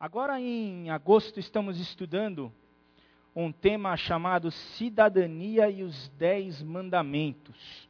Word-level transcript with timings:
Agora, 0.00 0.40
em 0.40 0.90
agosto, 0.90 1.40
estamos 1.40 1.80
estudando 1.80 2.52
um 3.34 3.50
tema 3.50 3.96
chamado 3.96 4.48
Cidadania 4.48 5.68
e 5.68 5.82
os 5.82 6.08
Dez 6.10 6.62
Mandamentos. 6.62 7.88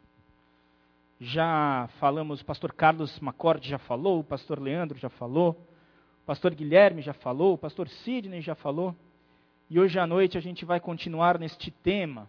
Já 1.20 1.86
falamos, 2.00 2.40
o 2.40 2.46
pastor 2.46 2.72
Carlos 2.72 3.20
Macorde 3.20 3.68
já 3.68 3.76
falou, 3.76 4.20
o 4.20 4.24
pastor 4.24 4.58
Leandro 4.58 4.96
já 4.96 5.10
falou, 5.10 5.50
o 6.22 6.24
pastor 6.24 6.54
Guilherme 6.54 7.02
já 7.02 7.12
falou, 7.12 7.52
o 7.52 7.58
pastor 7.58 7.86
Sidney 7.90 8.40
já 8.40 8.54
falou. 8.54 8.96
E 9.68 9.78
hoje 9.78 9.98
à 9.98 10.06
noite 10.06 10.38
a 10.38 10.40
gente 10.40 10.64
vai 10.64 10.80
continuar 10.80 11.38
neste 11.38 11.70
tema. 11.70 12.26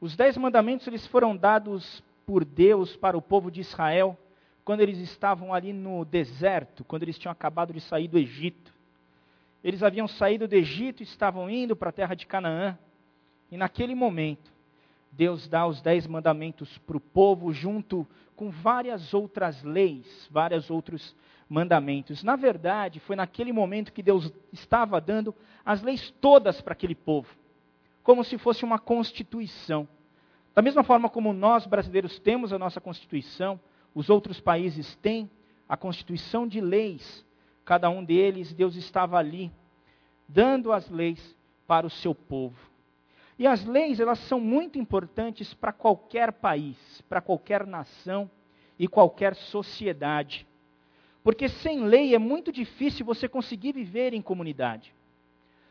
Os 0.00 0.16
Dez 0.16 0.36
Mandamentos 0.36 0.88
eles 0.88 1.06
foram 1.06 1.36
dados 1.36 2.02
por 2.26 2.44
Deus 2.44 2.96
para 2.96 3.16
o 3.16 3.22
povo 3.22 3.48
de 3.48 3.60
Israel 3.60 4.18
quando 4.64 4.80
eles 4.80 4.98
estavam 4.98 5.52
ali 5.52 5.72
no 5.72 6.04
deserto, 6.04 6.84
quando 6.84 7.02
eles 7.02 7.18
tinham 7.18 7.32
acabado 7.32 7.72
de 7.72 7.80
sair 7.80 8.08
do 8.08 8.18
Egito. 8.18 8.72
Eles 9.62 9.82
haviam 9.82 10.08
saído 10.08 10.46
do 10.48 10.54
Egito 10.54 11.02
e 11.02 11.04
estavam 11.04 11.48
indo 11.48 11.74
para 11.74 11.90
a 11.90 11.92
terra 11.92 12.14
de 12.14 12.26
Canaã. 12.26 12.76
E 13.50 13.56
naquele 13.56 13.94
momento, 13.94 14.50
Deus 15.10 15.46
dá 15.46 15.66
os 15.66 15.80
dez 15.80 16.06
mandamentos 16.06 16.78
para 16.78 16.96
o 16.96 17.00
povo, 17.00 17.52
junto 17.52 18.06
com 18.34 18.50
várias 18.50 19.12
outras 19.12 19.62
leis, 19.62 20.28
vários 20.30 20.70
outros 20.70 21.14
mandamentos. 21.48 22.24
Na 22.24 22.34
verdade, 22.34 22.98
foi 23.00 23.14
naquele 23.14 23.52
momento 23.52 23.92
que 23.92 24.02
Deus 24.02 24.32
estava 24.52 25.00
dando 25.00 25.34
as 25.64 25.82
leis 25.82 26.10
todas 26.20 26.60
para 26.60 26.72
aquele 26.72 26.94
povo, 26.94 27.28
como 28.02 28.24
se 28.24 28.38
fosse 28.38 28.64
uma 28.64 28.78
constituição. 28.78 29.86
Da 30.54 30.62
mesma 30.62 30.82
forma 30.82 31.08
como 31.08 31.32
nós 31.32 31.66
brasileiros 31.66 32.18
temos 32.18 32.52
a 32.52 32.58
nossa 32.58 32.80
constituição, 32.80 33.60
os 33.94 34.08
outros 34.08 34.40
países 34.40 34.96
têm 34.96 35.30
a 35.68 35.76
constituição 35.76 36.46
de 36.46 36.60
leis. 36.60 37.24
Cada 37.64 37.88
um 37.88 38.04
deles, 38.04 38.52
Deus 38.52 38.74
estava 38.76 39.16
ali, 39.16 39.52
dando 40.28 40.72
as 40.72 40.88
leis 40.90 41.36
para 41.66 41.86
o 41.86 41.90
seu 41.90 42.14
povo. 42.14 42.58
E 43.38 43.46
as 43.46 43.64
leis, 43.64 43.98
elas 43.98 44.18
são 44.20 44.38
muito 44.38 44.78
importantes 44.78 45.54
para 45.54 45.72
qualquer 45.72 46.32
país, 46.32 46.76
para 47.08 47.20
qualquer 47.20 47.66
nação 47.66 48.30
e 48.78 48.86
qualquer 48.86 49.34
sociedade. 49.34 50.46
Porque 51.24 51.48
sem 51.48 51.84
lei 51.84 52.14
é 52.14 52.18
muito 52.18 52.52
difícil 52.52 53.06
você 53.06 53.28
conseguir 53.28 53.72
viver 53.72 54.12
em 54.12 54.22
comunidade. 54.22 54.94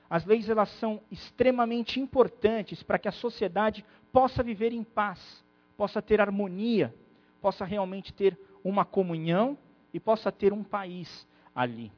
As 0.09 0.25
leis 0.25 0.49
elas 0.49 0.69
são 0.71 1.01
extremamente 1.09 1.99
importantes 1.99 2.83
para 2.83 2.99
que 2.99 3.07
a 3.07 3.13
sociedade 3.13 3.85
possa 4.11 4.43
viver 4.43 4.73
em 4.73 4.83
paz, 4.83 5.43
possa 5.77 6.01
ter 6.01 6.19
harmonia, 6.19 6.93
possa 7.41 7.65
realmente 7.65 8.13
ter 8.13 8.37
uma 8.63 8.85
comunhão 8.85 9.57
e 9.93 9.99
possa 9.99 10.31
ter 10.31 10.53
um 10.53 10.63
país 10.63 11.27
ali. 11.55 11.91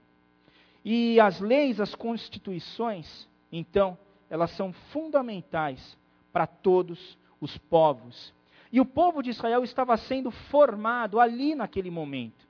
E 0.83 1.19
as 1.19 1.39
leis, 1.39 1.79
as 1.79 1.93
constituições, 1.95 3.27
então, 3.51 3.97
elas 4.29 4.51
são 4.51 4.73
fundamentais 4.73 5.97
para 6.31 6.47
todos 6.47 7.17
os 7.39 7.57
povos. 7.57 8.33
E 8.71 8.81
o 8.81 8.85
povo 8.85 9.21
de 9.21 9.29
Israel 9.29 9.63
estava 9.63 9.95
sendo 9.97 10.31
formado 10.31 11.19
ali 11.19 11.53
naquele 11.53 11.91
momento. 11.91 12.47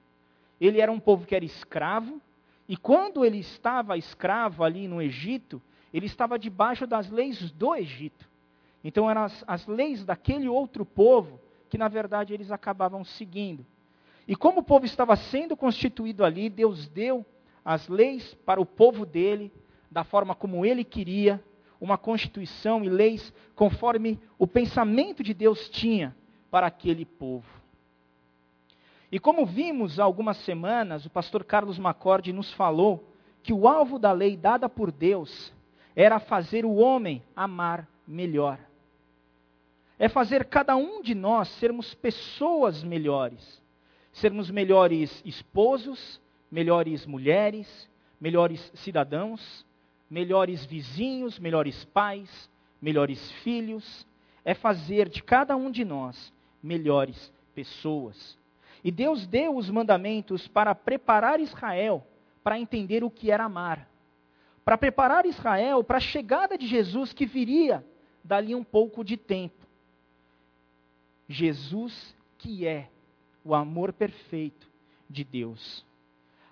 Ele 0.61 0.79
era 0.79 0.91
um 0.91 0.99
povo 0.99 1.25
que 1.25 1.35
era 1.35 1.43
escravo, 1.43 2.21
e 2.67 2.77
quando 2.77 3.25
ele 3.25 3.39
estava 3.39 3.97
escravo 3.97 4.63
ali 4.63 4.87
no 4.87 5.01
Egito, 5.01 5.61
ele 5.93 6.05
estava 6.05 6.39
debaixo 6.39 6.87
das 6.87 7.09
leis 7.09 7.51
do 7.51 7.75
Egito. 7.75 8.29
Então 8.83 9.09
eram 9.09 9.23
as, 9.23 9.43
as 9.45 9.67
leis 9.67 10.05
daquele 10.05 10.47
outro 10.47 10.85
povo 10.85 11.39
que 11.73 11.77
na 11.79 11.87
verdade 11.87 12.35
eles 12.35 12.51
acabavam 12.51 13.03
seguindo. 13.03 13.65
E 14.27 14.35
como 14.35 14.59
o 14.59 14.63
povo 14.63 14.85
estava 14.85 15.15
sendo 15.15 15.57
constituído 15.57 16.23
ali, 16.23 16.47
Deus 16.47 16.87
deu 16.87 17.25
as 17.65 17.87
leis 17.87 18.35
para 18.45 18.61
o 18.61 18.65
povo 18.65 19.07
dele, 19.07 19.51
da 19.89 20.03
forma 20.03 20.35
como 20.35 20.63
ele 20.67 20.83
queria, 20.83 21.43
uma 21.81 21.97
constituição 21.97 22.83
e 22.83 22.89
leis 22.89 23.33
conforme 23.55 24.19
o 24.37 24.45
pensamento 24.45 25.23
de 25.23 25.33
Deus 25.33 25.67
tinha 25.67 26.15
para 26.51 26.67
aquele 26.67 27.05
povo. 27.05 27.49
E 29.11 29.17
como 29.17 29.43
vimos 29.43 29.99
há 29.99 30.03
algumas 30.03 30.37
semanas, 30.37 31.07
o 31.07 31.09
pastor 31.09 31.43
Carlos 31.43 31.79
Macorde 31.79 32.31
nos 32.31 32.53
falou 32.53 33.03
que 33.41 33.51
o 33.51 33.67
alvo 33.67 33.97
da 33.97 34.11
lei 34.11 34.37
dada 34.37 34.69
por 34.69 34.91
Deus 34.91 35.51
era 35.95 36.19
fazer 36.19 36.65
o 36.65 36.75
homem 36.75 37.23
amar 37.35 37.87
melhor 38.07 38.59
é 40.03 40.09
fazer 40.09 40.43
cada 40.43 40.75
um 40.75 41.01
de 41.01 41.15
nós 41.15 41.47
sermos 41.47 41.93
pessoas 41.93 42.83
melhores. 42.83 43.63
Sermos 44.11 44.51
melhores 44.51 45.21
esposos, 45.23 46.19
melhores 46.51 47.05
mulheres, 47.05 47.89
melhores 48.19 48.69
cidadãos, 48.75 49.65
melhores 50.09 50.65
vizinhos, 50.65 51.39
melhores 51.39 51.85
pais, 51.85 52.49
melhores 52.81 53.31
filhos. 53.43 54.05
É 54.43 54.53
fazer 54.53 55.07
de 55.07 55.23
cada 55.23 55.55
um 55.55 55.71
de 55.71 55.85
nós 55.85 56.33
melhores 56.61 57.31
pessoas. 57.55 58.37
E 58.83 58.91
Deus 58.91 59.25
deu 59.25 59.55
os 59.55 59.69
mandamentos 59.69 60.49
para 60.49 60.75
preparar 60.75 61.39
Israel 61.39 62.05
para 62.43 62.59
entender 62.59 63.05
o 63.05 63.09
que 63.09 63.31
era 63.31 63.45
amar. 63.45 63.87
Para 64.65 64.77
preparar 64.77 65.25
Israel 65.25 65.81
para 65.81 65.95
a 65.95 66.01
chegada 66.01 66.57
de 66.57 66.67
Jesus 66.67 67.13
que 67.13 67.25
viria 67.25 67.85
dali 68.21 68.53
um 68.53 68.65
pouco 68.65 69.01
de 69.01 69.15
tempo. 69.15 69.62
Jesus, 71.27 72.15
que 72.37 72.67
é 72.67 72.89
o 73.43 73.53
amor 73.53 73.93
perfeito 73.93 74.69
de 75.09 75.23
Deus. 75.23 75.85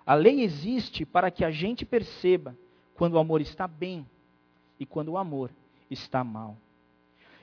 A 0.04 0.14
lei 0.14 0.42
existe 0.42 1.04
para 1.04 1.30
que 1.30 1.44
a 1.44 1.50
gente 1.50 1.84
perceba 1.84 2.56
quando 2.94 3.14
o 3.14 3.18
amor 3.18 3.40
está 3.40 3.66
bem 3.66 4.06
e 4.78 4.84
quando 4.84 5.10
o 5.10 5.18
amor 5.18 5.50
está 5.90 6.24
mal. 6.24 6.56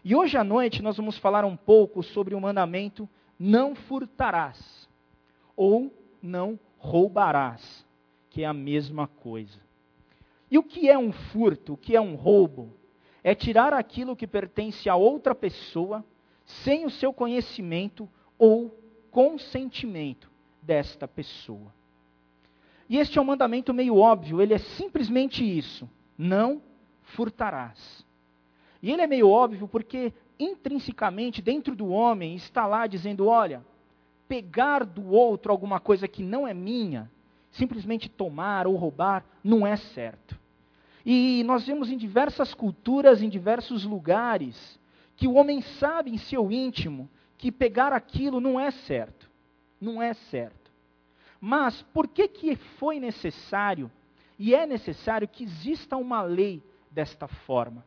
E 0.03 0.15
hoje 0.15 0.37
à 0.37 0.43
noite 0.43 0.81
nós 0.81 0.97
vamos 0.97 1.17
falar 1.17 1.45
um 1.45 1.55
pouco 1.55 2.01
sobre 2.03 2.35
o 2.35 2.41
mandamento 2.41 3.07
não 3.37 3.75
furtarás 3.75 4.89
ou 5.55 5.93
não 6.21 6.59
roubarás, 6.77 7.85
que 8.29 8.43
é 8.43 8.45
a 8.45 8.53
mesma 8.53 9.07
coisa. 9.07 9.59
E 10.51 10.57
o 10.57 10.63
que 10.63 10.89
é 10.89 10.97
um 10.97 11.11
furto? 11.11 11.73
O 11.73 11.77
que 11.77 11.95
é 11.95 12.01
um 12.01 12.15
roubo? 12.15 12.73
É 13.23 13.35
tirar 13.35 13.73
aquilo 13.73 14.15
que 14.15 14.25
pertence 14.25 14.89
a 14.89 14.95
outra 14.95 15.35
pessoa 15.35 16.03
sem 16.49 16.85
o 16.85 16.89
seu 16.89 17.13
conhecimento 17.13 18.09
ou 18.37 18.75
consentimento 19.11 20.29
desta 20.61 21.07
pessoa. 21.07 21.73
E 22.89 22.97
este 22.97 23.19
é 23.19 23.21
um 23.21 23.25
mandamento 23.25 23.73
meio 23.73 23.97
óbvio, 23.97 24.41
ele 24.41 24.53
é 24.53 24.57
simplesmente 24.57 25.43
isso: 25.43 25.87
não 26.17 26.61
furtarás. 27.03 28.05
E 28.81 28.91
ele 28.91 29.01
é 29.01 29.07
meio 29.07 29.29
óbvio 29.29 29.67
porque 29.67 30.11
intrinsecamente 30.39 31.41
dentro 31.41 31.75
do 31.75 31.89
homem 31.89 32.35
está 32.35 32.65
lá 32.65 32.87
dizendo: 32.87 33.27
olha, 33.27 33.63
pegar 34.27 34.83
do 34.83 35.11
outro 35.11 35.51
alguma 35.51 35.79
coisa 35.79 36.07
que 36.07 36.23
não 36.23 36.47
é 36.47 36.53
minha, 36.53 37.11
simplesmente 37.51 38.09
tomar 38.09 38.65
ou 38.65 38.75
roubar, 38.75 39.23
não 39.43 39.67
é 39.67 39.75
certo. 39.75 40.37
E 41.05 41.43
nós 41.45 41.65
vemos 41.65 41.91
em 41.91 41.97
diversas 41.97 42.53
culturas, 42.53 43.21
em 43.21 43.29
diversos 43.29 43.83
lugares, 43.83 44.79
que 45.19 45.27
o 45.27 45.33
homem 45.33 45.61
sabe 45.61 46.11
em 46.11 46.17
seu 46.17 46.49
íntimo 46.49 47.09
que 47.37 47.51
pegar 47.51 47.91
aquilo 47.91 48.39
não 48.39 48.57
é 48.57 48.71
certo. 48.71 49.29
Não 49.79 50.01
é 50.01 50.13
certo. 50.13 50.71
Mas 51.41 51.81
por 51.93 52.07
que, 52.07 52.25
que 52.25 52.55
foi 52.55 53.01
necessário 53.01 53.91
e 54.37 54.55
é 54.55 54.65
necessário 54.65 55.27
que 55.27 55.43
exista 55.43 55.97
uma 55.97 56.21
lei 56.21 56.63
desta 56.89 57.27
forma? 57.27 57.85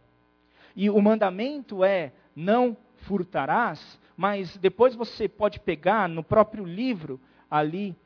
E 0.76 0.90
o 0.90 1.00
mandamento 1.00 1.82
é 1.82 2.12
não 2.36 2.76
furtarás, 3.06 3.98
mas 4.14 4.58
depois 4.58 4.94
você 4.94 5.26
pode 5.26 5.58
pegar 5.58 6.10
no 6.10 6.22
próprio 6.22 6.66
livro 6.66 7.18
ali 7.50 7.96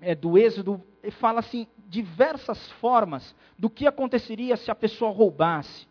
é, 0.00 0.16
do 0.16 0.36
Êxodo, 0.36 0.82
e 1.00 1.12
fala 1.12 1.38
assim 1.38 1.68
diversas 1.86 2.72
formas 2.72 3.36
do 3.56 3.70
que 3.70 3.86
aconteceria 3.86 4.56
se 4.56 4.68
a 4.68 4.74
pessoa 4.74 5.12
roubasse. 5.12 5.86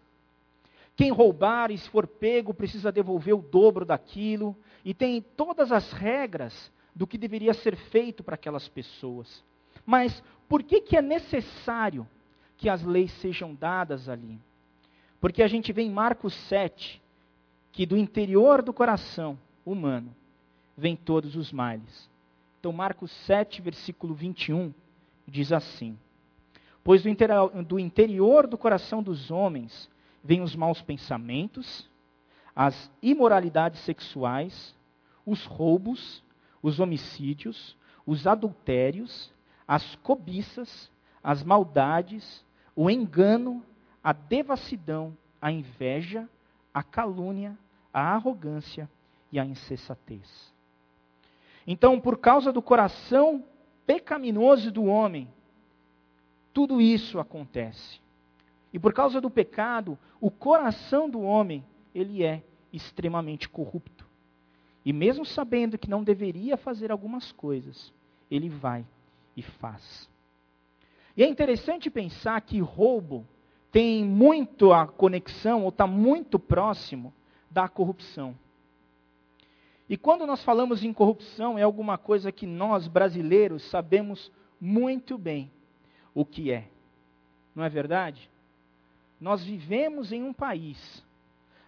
Quem 1.02 1.10
roubar 1.10 1.72
e 1.72 1.80
se 1.80 1.90
for 1.90 2.06
pego 2.06 2.54
precisa 2.54 2.92
devolver 2.92 3.34
o 3.34 3.42
dobro 3.42 3.84
daquilo. 3.84 4.56
E 4.86 4.94
tem 4.94 5.20
todas 5.20 5.72
as 5.72 5.92
regras 5.92 6.72
do 6.96 7.08
que 7.08 7.18
deveria 7.18 7.56
ser 7.56 7.76
feito 7.76 8.24
para 8.24 8.36
aquelas 8.36 8.70
pessoas. 8.70 9.44
Mas 9.84 10.22
por 10.48 10.62
que, 10.62 10.80
que 10.80 10.96
é 10.96 11.02
necessário 11.02 12.08
que 12.56 12.70
as 12.70 12.84
leis 12.84 13.12
sejam 13.14 13.56
dadas 13.56 14.08
ali? 14.08 14.40
Porque 15.20 15.42
a 15.42 15.48
gente 15.48 15.74
vê 15.74 15.82
em 15.82 15.90
Marcos 15.90 16.36
7 16.48 17.02
que 17.72 17.84
do 17.88 17.98
interior 17.98 18.62
do 18.62 18.72
coração 18.72 19.40
humano 19.66 20.16
vêm 20.78 20.96
todos 20.96 21.36
os 21.36 21.52
males. 21.52 22.08
Então, 22.60 22.72
Marcos 22.72 23.10
7, 23.26 23.60
versículo 23.60 24.14
21, 24.14 24.72
diz 25.28 25.52
assim: 25.52 25.98
Pois 26.84 27.02
do 27.02 27.80
interior 27.80 28.46
do 28.46 28.56
coração 28.56 29.02
dos 29.02 29.32
homens 29.32 29.90
vêm 30.24 30.42
os 30.42 30.56
maus 30.56 30.82
pensamentos, 30.82 31.90
as 32.56 32.92
imoralidades 33.02 33.80
sexuais, 33.82 34.76
os 35.26 35.46
roubos, 35.46 36.24
os 36.62 36.80
homicídios, 36.80 37.76
os 38.06 38.28
adultérios, 38.28 39.32
as 39.68 39.96
cobiças, 39.98 40.92
as 41.24 41.44
maldades, 41.44 42.46
o 42.76 42.90
engano, 42.90 43.64
a 44.04 44.12
devassidão, 44.12 45.16
a 45.42 45.52
inveja, 45.52 46.28
a 46.74 46.84
calúnia, 46.84 47.58
a 47.94 48.14
arrogância 48.14 48.90
e 49.32 49.40
a 49.40 49.46
insensatez. 49.46 50.52
Então, 51.66 52.00
por 52.00 52.18
causa 52.18 52.52
do 52.52 52.62
coração 52.62 53.44
pecaminoso 53.86 54.72
do 54.72 54.86
homem, 54.86 55.28
tudo 56.54 56.82
isso 56.82 57.20
acontece. 57.20 58.01
E 58.74 58.80
por 58.80 58.94
causa 58.94 59.20
do 59.20 59.30
pecado, 59.30 59.98
o 60.20 60.32
coração 60.32 61.10
do 61.10 61.22
homem, 61.22 61.64
ele 61.94 62.24
é 62.24 62.44
extremamente 62.72 63.50
corrupto. 63.50 64.06
E 64.86 64.94
mesmo 64.94 65.26
sabendo 65.26 65.78
que 65.78 65.90
não 65.90 66.04
deveria 66.04 66.58
fazer 66.58 66.92
algumas 66.92 67.32
coisas, 67.32 67.94
ele 68.30 68.50
vai 68.50 68.86
e 69.36 69.42
faz. 69.42 70.10
E 71.16 71.24
é 71.24 71.28
interessante 71.28 71.90
pensar 71.90 72.40
que 72.42 72.60
roubo 72.60 73.28
tem 73.72 74.04
muito 74.04 74.74
a 74.74 74.88
conexão, 74.88 75.64
ou 75.64 75.70
está 75.70 75.86
muito 75.86 76.40
próximo 76.40 77.14
da 77.50 77.68
corrupção. 77.68 78.36
E 79.90 79.98
quando 79.98 80.26
nós 80.26 80.42
falamos 80.44 80.86
em 80.86 80.94
corrupção, 80.94 81.60
é 81.60 81.64
alguma 81.64 81.98
coisa 81.98 82.32
que 82.32 82.48
nós, 82.48 82.88
brasileiros, 82.88 83.64
sabemos 83.64 84.32
muito 84.60 85.18
bem 85.18 85.52
o 86.14 86.24
que 86.24 86.50
é. 86.50 86.70
Não 87.54 87.62
é 87.62 87.68
verdade? 87.68 88.31
Nós 89.22 89.44
vivemos 89.44 90.12
em 90.12 90.24
um 90.24 90.34
país 90.34 91.06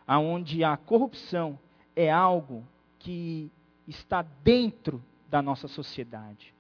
onde 0.07 0.63
a 0.63 0.75
corrupção 0.75 1.57
é 1.95 2.11
algo 2.11 2.65
que 2.97 3.51
está 3.87 4.23
dentro 4.43 5.01
da 5.29 5.39
nossa 5.39 5.67
sociedade. 5.67 6.51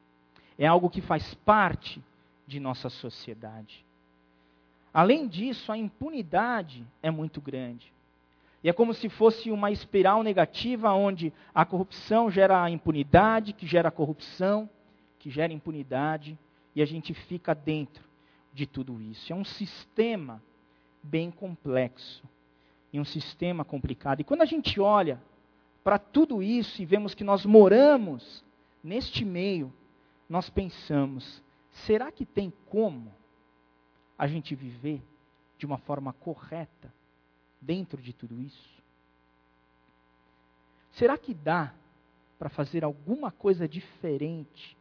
É 0.57 0.67
algo 0.67 0.91
que 0.91 1.01
faz 1.01 1.33
parte 1.33 1.99
de 2.45 2.59
nossa 2.59 2.89
sociedade. 2.89 3.83
Além 4.93 5.27
disso, 5.27 5.71
a 5.71 5.77
impunidade 5.77 6.85
é 7.01 7.09
muito 7.09 7.41
grande. 7.41 7.91
E 8.63 8.69
é 8.69 8.73
como 8.73 8.93
se 8.93 9.09
fosse 9.09 9.49
uma 9.49 9.71
espiral 9.71 10.21
negativa 10.21 10.93
onde 10.93 11.33
a 11.55 11.65
corrupção 11.65 12.29
gera 12.29 12.61
a 12.63 12.69
impunidade, 12.69 13.51
que 13.51 13.65
gera 13.65 13.89
corrupção, 13.89 14.69
que 15.17 15.31
gera 15.31 15.51
impunidade, 15.51 16.37
e 16.75 16.81
a 16.83 16.85
gente 16.85 17.15
fica 17.15 17.55
dentro 17.55 18.03
de 18.53 18.67
tudo 18.67 19.01
isso. 19.01 19.33
É 19.33 19.35
um 19.35 19.43
sistema 19.43 20.41
bem 21.03 21.29
complexo 21.29 22.23
e 22.91 22.99
um 22.99 23.05
sistema 23.05 23.65
complicado. 23.65 24.21
E 24.21 24.23
quando 24.23 24.41
a 24.41 24.45
gente 24.45 24.79
olha 24.79 25.21
para 25.83 25.99
tudo 25.99 26.41
isso 26.41 26.81
e 26.81 26.85
vemos 26.85 27.13
que 27.13 27.23
nós 27.23 27.45
moramos 27.45 28.43
neste 28.83 29.25
meio, 29.25 29.73
nós 30.29 30.49
pensamos: 30.49 31.43
será 31.69 32.11
que 32.11 32.25
tem 32.25 32.51
como 32.67 33.13
a 34.17 34.25
gente 34.27 34.55
viver 34.55 35.01
de 35.57 35.65
uma 35.65 35.77
forma 35.77 36.13
correta 36.13 36.93
dentro 37.59 38.01
de 38.01 38.13
tudo 38.13 38.39
isso? 38.41 38.81
Será 40.93 41.17
que 41.17 41.33
dá 41.33 41.73
para 42.37 42.49
fazer 42.49 42.83
alguma 42.83 43.31
coisa 43.31 43.67
diferente 43.67 44.77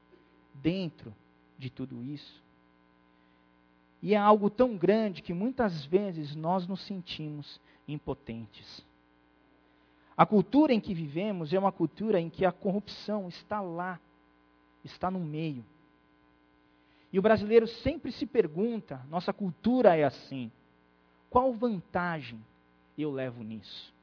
dentro 0.55 1.15
de 1.59 1.71
tudo 1.71 2.05
isso? 2.05 2.43
E 4.03 4.15
é 4.15 4.17
algo 4.17 4.51
tão 4.51 4.77
grande 4.77 5.23
que 5.23 5.33
muitas 5.33 5.85
vezes 5.87 6.35
nós 6.35 6.67
nos 6.67 6.85
sentimos 6.87 7.61
impotentes. 7.87 8.85
A 10.17 10.27
cultura 10.27 10.73
em 10.73 10.81
que 10.81 10.93
vivemos 10.93 11.53
é 11.53 11.59
uma 11.59 11.71
cultura 11.73 12.21
em 12.21 12.29
que 12.29 12.45
a 12.45 12.51
corrupção 12.53 13.29
está 13.29 13.61
lá, 13.61 14.01
está 14.85 15.11
no 15.11 15.21
meio. 15.21 15.65
E 17.13 17.19
o 17.19 17.23
brasileiro 17.23 17.67
sempre 17.67 18.11
se 18.11 18.27
pergunta: 18.27 19.01
nossa 19.09 19.33
cultura 19.33 19.97
é 19.97 20.03
assim, 20.03 20.51
qual 21.31 21.53
vantagem 21.53 22.45
eu 22.99 23.11
levo 23.11 23.43
nisso? 23.43 23.95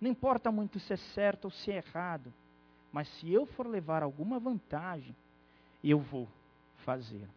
Não 0.00 0.10
importa 0.10 0.50
muito 0.50 0.80
se 0.80 0.92
é 0.92 0.96
certo 0.96 1.46
ou 1.46 1.50
se 1.50 1.70
é 1.70 1.76
errado, 1.76 2.32
mas 2.92 3.08
se 3.08 3.30
eu 3.30 3.46
for 3.46 3.66
levar 3.66 4.02
alguma 4.02 4.38
vantagem, 4.38 5.14
eu 5.82 6.00
vou 6.00 6.26
fazer. 6.84 7.28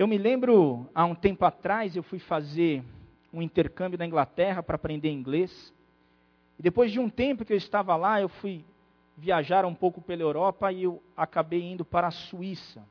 Eu 0.00 0.06
me 0.06 0.16
lembro, 0.16 0.88
há 0.94 1.04
um 1.04 1.14
tempo 1.14 1.44
atrás, 1.44 1.94
eu 1.94 2.02
fui 2.02 2.18
fazer 2.18 2.82
um 3.30 3.42
intercâmbio 3.42 3.98
na 3.98 4.06
Inglaterra 4.06 4.62
para 4.62 4.76
aprender 4.76 5.10
inglês. 5.10 5.74
E 6.58 6.62
depois 6.62 6.90
de 6.90 6.98
um 6.98 7.10
tempo 7.10 7.44
que 7.44 7.52
eu 7.52 7.56
estava 7.58 7.94
lá, 7.96 8.18
eu 8.18 8.30
fui 8.30 8.64
viajar 9.14 9.66
um 9.66 9.74
pouco 9.74 10.00
pela 10.00 10.22
Europa 10.22 10.72
e 10.72 10.84
eu 10.84 11.02
acabei 11.14 11.62
indo 11.70 11.84
para 11.84 12.06
a 12.06 12.10
Suíça. 12.10 12.82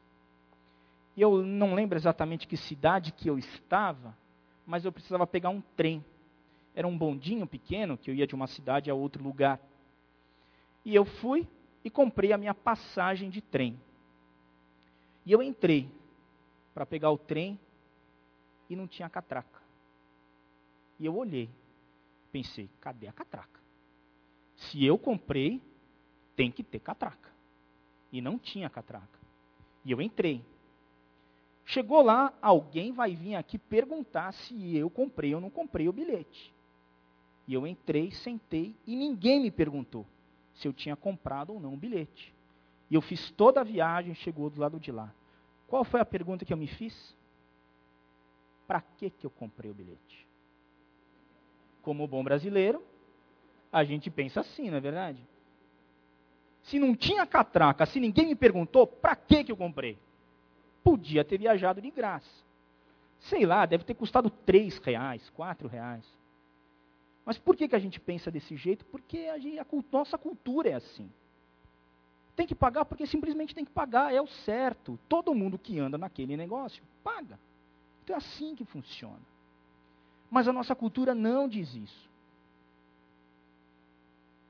E 1.17 1.21
eu 1.23 1.41
não 1.41 1.73
lembro 1.73 1.97
exatamente 1.97 2.47
que 2.47 2.56
cidade 2.56 3.11
que 3.11 3.27
eu 3.27 3.39
estava, 3.39 4.15
mas 4.63 4.85
eu 4.85 4.91
precisava 4.91 5.25
pegar 5.25 5.50
um 5.50 5.61
trem. 5.75 6.06
Era 6.75 6.88
um 6.88 6.95
bondinho 6.95 7.47
pequeno 7.47 7.97
que 7.97 8.11
eu 8.11 8.13
ia 8.13 8.27
de 8.27 8.35
uma 8.35 8.45
cidade 8.45 8.91
a 8.91 8.94
outro 8.94 9.23
lugar. 9.23 9.59
E 10.85 10.94
eu 10.94 11.06
fui 11.06 11.47
e 11.83 11.89
comprei 11.89 12.33
a 12.33 12.38
minha 12.38 12.53
passagem 12.53 13.31
de 13.31 13.41
trem. 13.41 13.79
E 15.25 15.31
eu 15.31 15.41
entrei 15.41 15.89
para 16.80 16.86
pegar 16.86 17.12
o 17.12 17.18
trem 17.18 17.60
e 18.70 18.74
não 18.74 18.88
tinha 18.88 19.10
catraca. 19.10 19.62
E 20.98 21.06
eu 21.06 21.14
olhei, 21.14 21.50
pensei, 22.31 22.70
cadê 22.80 23.06
a 23.06 23.12
catraca? 23.12 23.60
Se 24.56 24.86
eu 24.86 24.98
comprei, 24.98 25.62
tem 26.38 26.50
que 26.50 26.64
ter 26.64 26.80
catraca. 26.80 27.30
E 28.14 28.22
não 28.22 28.40
tinha 28.40 28.70
catraca. 28.70 29.20
E 29.84 29.92
eu 29.92 30.02
entrei. 30.02 30.42
Chegou 31.66 32.02
lá, 32.02 32.34
alguém 32.42 32.94
vai 32.94 33.14
vir 33.14 33.36
aqui 33.36 33.58
perguntar 33.58 34.31
se 34.31 34.78
eu 34.78 34.90
comprei 34.90 35.36
ou 35.36 35.42
não 35.42 35.50
comprei 35.50 35.90
o 35.90 35.92
bilhete. 35.92 36.54
E 37.46 37.54
eu 37.54 37.68
entrei, 37.68 38.10
sentei 38.12 38.74
e 38.88 38.96
ninguém 38.96 39.42
me 39.42 39.52
perguntou 39.52 40.06
se 40.54 40.66
eu 40.66 40.72
tinha 40.72 40.96
comprado 40.96 41.52
ou 41.52 41.60
não 41.60 41.74
o 41.74 41.78
bilhete. 41.78 42.34
E 42.90 42.96
eu 42.96 43.02
fiz 43.02 43.30
toda 43.31 43.60
a 43.60 43.66
viagem, 43.66 44.16
chegou 44.16 44.50
do 44.50 44.62
lado 44.62 44.80
de 44.80 44.94
lá. 44.94 45.14
Qual 45.69 45.83
foi 45.83 46.01
a 46.01 46.06
pergunta 46.06 46.44
que 46.44 46.51
eu 46.51 46.57
me 46.57 46.68
fiz? 46.68 47.16
Para 48.68 48.81
que, 48.81 49.10
que 49.10 49.25
eu 49.25 49.30
comprei 49.30 49.69
o 49.69 49.74
bilhete? 49.74 50.27
Como 51.83 52.07
bom 52.07 52.24
brasileiro, 52.24 52.83
a 53.71 53.83
gente 53.83 54.10
pensa 54.10 54.42
assim, 54.42 54.69
não 54.69 54.77
é 54.77 54.81
verdade? 54.81 55.25
Se 56.63 56.80
não 56.80 56.95
tinha 56.95 57.25
catraca, 57.25 57.86
se 57.86 58.00
ninguém 58.00 58.27
me 58.27 58.36
perguntou, 58.36 58.86
para 58.86 59.16
que, 59.16 59.44
que 59.44 59.51
eu 59.51 59.57
comprei? 59.57 59.98
Podia 60.83 61.24
ter 61.24 61.38
viajado 61.38 61.81
de 61.81 61.92
graça. 61.92 62.44
Sei 63.19 63.45
lá, 63.45 63.66
deve 63.66 63.83
ter 63.83 63.94
custado 63.94 64.30
três 64.30 64.78
reais, 64.80 65.30
quatro 65.30 65.68
reais. 65.68 66.06
Mas 67.26 67.38
por 67.38 67.56
que, 67.56 67.68
que 67.68 67.76
a 67.76 67.80
gente 67.80 67.99
pensa 67.99 68.31
desse 68.31 68.56
jeito? 68.56 68.85
Porque 68.85 69.18
a, 69.31 69.38
gente, 69.38 69.59
a 69.59 69.66
nossa 69.92 70.18
cultura 70.18 70.69
é 70.69 70.73
assim. 70.73 71.11
Tem 72.40 72.48
que 72.48 72.56
pagar 72.56 72.86
porque 72.86 73.06
simplesmente 73.06 73.54
tem 73.54 73.66
que 73.66 73.72
pagar, 73.72 74.14
é 74.14 74.22
o 74.22 74.26
certo. 74.26 74.98
Todo 75.10 75.36
mundo 75.36 75.60
que 75.60 75.78
anda 75.78 75.98
naquele 75.98 76.38
negócio 76.38 76.81
paga. 77.04 77.38
Então 78.02 78.16
é 78.16 78.18
assim 78.18 78.56
que 78.56 78.64
funciona. 78.64 79.19
Mas 80.31 80.48
a 80.48 80.54
nossa 80.54 80.74
cultura 80.74 81.14
não 81.14 81.50
diz 81.50 81.76
isso. 81.76 82.10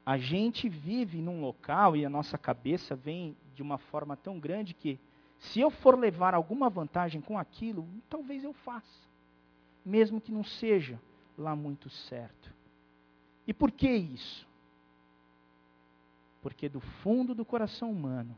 A 0.05 0.19
gente 0.19 0.69
vive 0.69 1.19
num 1.19 1.41
local 1.41 1.95
e 1.95 2.05
a 2.05 2.09
nossa 2.11 2.37
cabeça 2.37 2.95
vem 2.95 3.35
de 3.55 3.63
uma 3.63 3.79
forma 3.79 4.15
tão 4.15 4.39
grande 4.39 4.75
que, 4.75 4.99
se 5.39 5.59
eu 5.59 5.71
for 5.71 5.97
levar 5.97 6.35
alguma 6.35 6.69
vantagem 6.69 7.21
com 7.21 7.39
aquilo, 7.39 7.89
talvez 8.07 8.43
eu 8.43 8.53
faça, 8.53 9.07
mesmo 9.83 10.21
que 10.21 10.31
não 10.31 10.43
seja 10.43 11.01
lá 11.35 11.55
muito 11.55 11.89
certo. 11.89 12.53
E 13.47 13.53
por 13.53 13.71
que 13.71 13.89
isso? 13.89 14.47
Porque 16.41 16.69
do 16.69 16.79
fundo 16.79 17.35
do 17.35 17.43
coração 17.43 17.91
humano 17.91 18.37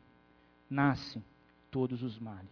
nascem 0.70 1.24
todos 1.70 2.02
os 2.04 2.18
males. 2.20 2.50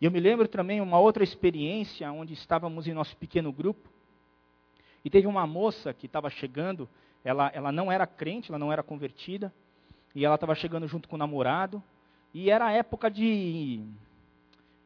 E 0.00 0.04
eu 0.04 0.10
me 0.10 0.20
lembro 0.20 0.48
também 0.48 0.80
uma 0.80 0.98
outra 0.98 1.22
experiência 1.22 2.10
onde 2.10 2.32
estávamos 2.32 2.86
em 2.86 2.92
nosso 2.92 3.16
pequeno 3.16 3.52
grupo 3.52 3.90
e 5.04 5.10
teve 5.10 5.26
uma 5.26 5.46
moça 5.46 5.92
que 5.92 6.06
estava 6.06 6.30
chegando 6.30 6.88
ela, 7.24 7.50
ela 7.54 7.70
não 7.70 7.90
era 7.90 8.06
crente, 8.06 8.50
ela 8.50 8.58
não 8.58 8.72
era 8.72 8.82
convertida, 8.82 9.52
e 10.14 10.24
ela 10.24 10.34
estava 10.34 10.54
chegando 10.54 10.86
junto 10.86 11.08
com 11.08 11.14
o 11.14 11.18
namorado, 11.18 11.82
e 12.34 12.50
era 12.50 12.72
época 12.72 13.10
de 13.10 13.84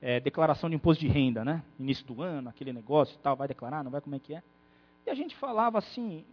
é, 0.00 0.20
declaração 0.20 0.68
de 0.68 0.76
imposto 0.76 1.00
de 1.00 1.08
renda, 1.08 1.44
né? 1.44 1.62
Início 1.78 2.04
do 2.04 2.22
ano, 2.22 2.48
aquele 2.48 2.72
negócio 2.72 3.14
e 3.14 3.18
tal, 3.18 3.36
vai 3.36 3.48
declarar, 3.48 3.82
não 3.82 3.90
vai, 3.90 4.00
como 4.00 4.16
é 4.16 4.18
que 4.18 4.34
é? 4.34 4.42
E 5.06 5.10
a 5.10 5.14
gente 5.14 5.34
falava 5.36 5.78
assim, 5.78 6.24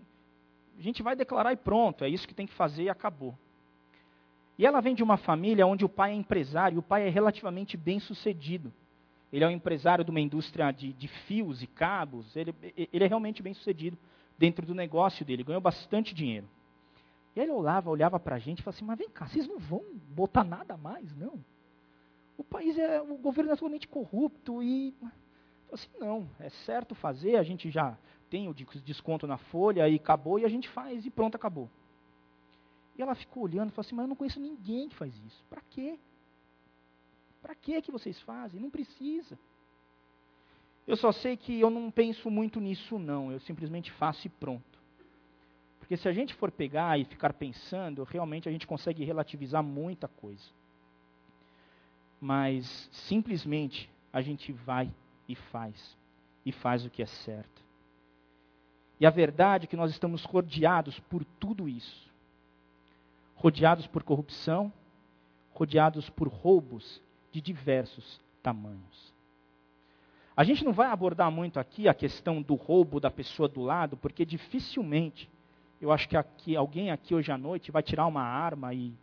a 0.78 0.82
gente 0.82 1.04
vai 1.04 1.16
declarar 1.16 1.54
e 1.54 1.58
pronto, 1.58 2.04
é 2.04 2.10
isso 2.10 2.28
que 2.28 2.34
tem 2.34 2.48
que 2.48 2.54
fazer 2.54 2.84
e 2.84 2.90
acabou. 2.90 3.38
E 4.58 4.66
ela 4.66 4.82
vem 4.82 4.94
de 4.94 5.04
uma 5.04 5.18
família 5.18 5.66
onde 5.66 5.84
o 5.84 5.90
pai 5.90 6.12
é 6.12 6.16
empresário, 6.16 6.76
e 6.76 6.80
o 6.80 6.84
pai 6.84 7.08
é 7.08 7.10
relativamente 7.10 7.76
bem 7.76 8.00
sucedido. 8.00 8.72
Ele 9.32 9.44
é 9.44 9.48
um 9.48 9.52
empresário 9.52 10.04
de 10.04 10.12
uma 10.12 10.20
indústria 10.20 10.72
de, 10.72 10.94
de 10.94 11.08
fios 11.08 11.64
e 11.64 11.68
cabos, 11.68 12.36
ele, 12.36 12.54
ele 12.76 13.04
é 13.04 13.08
realmente 13.08 13.42
bem 13.42 13.54
sucedido 13.54 13.98
dentro 14.38 14.66
do 14.66 14.76
negócio 14.76 15.26
dele, 15.26 15.44
ganhou 15.44 15.62
bastante 15.62 16.14
dinheiro. 16.14 16.48
E 17.36 17.40
ele 17.40 17.52
olhava, 17.52 17.90
olhava 17.90 18.20
para 18.20 18.36
a 18.36 18.40
gente 18.40 18.60
e 18.60 18.64
falava 18.64 18.78
assim, 18.78 18.86
mas 18.86 18.98
vem 18.98 19.10
cá, 19.10 19.28
vocês 19.28 19.48
não 19.48 19.58
vão 19.58 19.84
botar 20.10 20.44
nada 20.44 20.78
mais, 20.78 21.16
não? 21.16 21.40
o 22.38 22.44
país 22.44 22.78
é, 22.78 23.02
o 23.02 23.18
governo 23.18 23.52
é 23.52 23.56
totalmente 23.56 23.88
corrupto 23.88 24.62
e 24.64 24.94
assim, 25.72 25.88
não, 26.00 26.28
é 26.40 26.50
certo 26.50 26.96
fazer, 26.96 27.36
a 27.36 27.44
gente 27.44 27.70
já 27.70 27.98
tem 28.34 28.50
o 28.50 28.54
desconto 28.54 29.28
na 29.28 29.38
folha 29.38 29.88
e 29.88 29.94
acabou 29.94 30.40
e 30.40 30.44
a 30.44 30.50
gente 30.50 30.68
faz 30.68 31.06
e 31.06 31.12
pronto, 31.12 31.36
acabou. 31.36 31.70
E 32.98 33.02
ela 33.04 33.14
ficou 33.14 33.44
olhando 33.44 33.70
e 33.70 33.72
falou 33.74 33.86
assim, 33.86 33.96
mas 33.96 34.06
eu 34.06 34.08
não 34.08 34.16
conheço 34.16 34.40
ninguém 34.40 34.90
que 34.90 34.96
faz 34.96 35.16
isso. 35.24 35.46
Para 35.52 35.62
quê? 35.70 36.00
Para 37.44 37.54
que 37.54 37.80
que 37.80 37.92
vocês 37.92 38.20
fazem? 38.22 38.60
Não 38.60 38.72
precisa. 38.72 39.38
Eu 40.88 40.98
só 40.98 41.12
sei 41.12 41.38
que 41.38 41.60
eu 41.60 41.70
não 41.70 41.92
penso 41.92 42.32
muito 42.32 42.60
nisso 42.60 42.98
não, 42.98 43.32
eu 43.32 43.40
simplesmente 43.42 43.92
faço 43.92 44.26
e 44.26 44.32
pronto. 44.32 44.80
Porque 45.78 45.96
se 45.96 46.10
a 46.10 46.12
gente 46.12 46.34
for 46.34 46.50
pegar 46.50 47.00
e 47.00 47.06
ficar 47.06 47.34
pensando, 47.34 48.04
realmente 48.04 48.50
a 48.50 48.52
gente 48.52 48.66
consegue 48.66 49.04
relativizar 49.04 49.62
muita 49.62 50.08
coisa. 50.08 50.50
Mas 52.20 52.90
simplesmente 52.92 53.88
a 54.12 54.24
gente 54.24 54.52
vai 54.52 54.92
e 55.30 55.36
faz. 55.36 55.96
E 56.44 56.52
faz 56.52 56.84
o 56.84 56.90
que 56.90 57.04
é 57.04 57.06
certo. 57.06 57.63
E 59.04 59.06
a 59.06 59.10
verdade 59.10 59.66
é 59.66 59.68
que 59.68 59.76
nós 59.76 59.92
estamos 59.92 60.24
rodeados 60.24 60.98
por 60.98 61.26
tudo 61.26 61.68
isso. 61.68 62.10
Rodeados 63.36 63.86
por 63.86 64.02
corrupção, 64.02 64.72
rodeados 65.52 66.10
por 66.10 66.30
roubos 66.30 67.02
de 67.30 67.42
diversos 67.42 68.22
tamanhos. 68.42 69.14
A 70.38 70.46
gente 70.46 70.64
não 70.64 70.72
vai 70.72 70.88
abordar 70.88 71.30
muito 71.30 71.60
aqui 71.60 71.90
a 71.90 71.94
questão 71.94 72.42
do 72.42 72.56
roubo 72.56 73.02
da 73.02 73.12
pessoa 73.12 73.50
do 73.50 73.60
lado, 73.60 73.98
porque 73.98 74.24
dificilmente 74.24 75.30
eu 75.82 75.92
acho 75.92 76.08
que 76.08 76.16
aqui, 76.16 76.56
alguém 76.56 76.90
aqui 76.90 77.14
hoje 77.14 77.30
à 77.30 77.38
noite 77.38 77.74
vai 77.74 77.84
tirar 77.84 78.08
uma 78.08 78.24
arma 78.24 78.74
e 78.74 78.94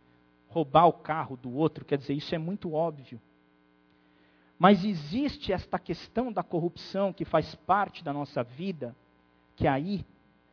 roubar 0.47 0.87
o 0.87 0.93
carro 0.93 1.37
do 1.37 1.53
outro, 1.53 1.85
quer 1.85 1.99
dizer, 1.99 2.15
isso 2.15 2.33
é 2.33 2.39
muito 2.39 2.73
óbvio. 2.73 3.21
Mas 4.57 4.83
existe 4.83 5.53
esta 5.53 5.77
questão 5.77 6.33
da 6.33 6.41
corrupção 6.41 7.13
que 7.13 7.23
faz 7.23 7.53
parte 7.53 8.03
da 8.03 8.11
nossa 8.11 8.41
vida, 8.41 8.95
que 9.61 9.67
aí 9.67 10.03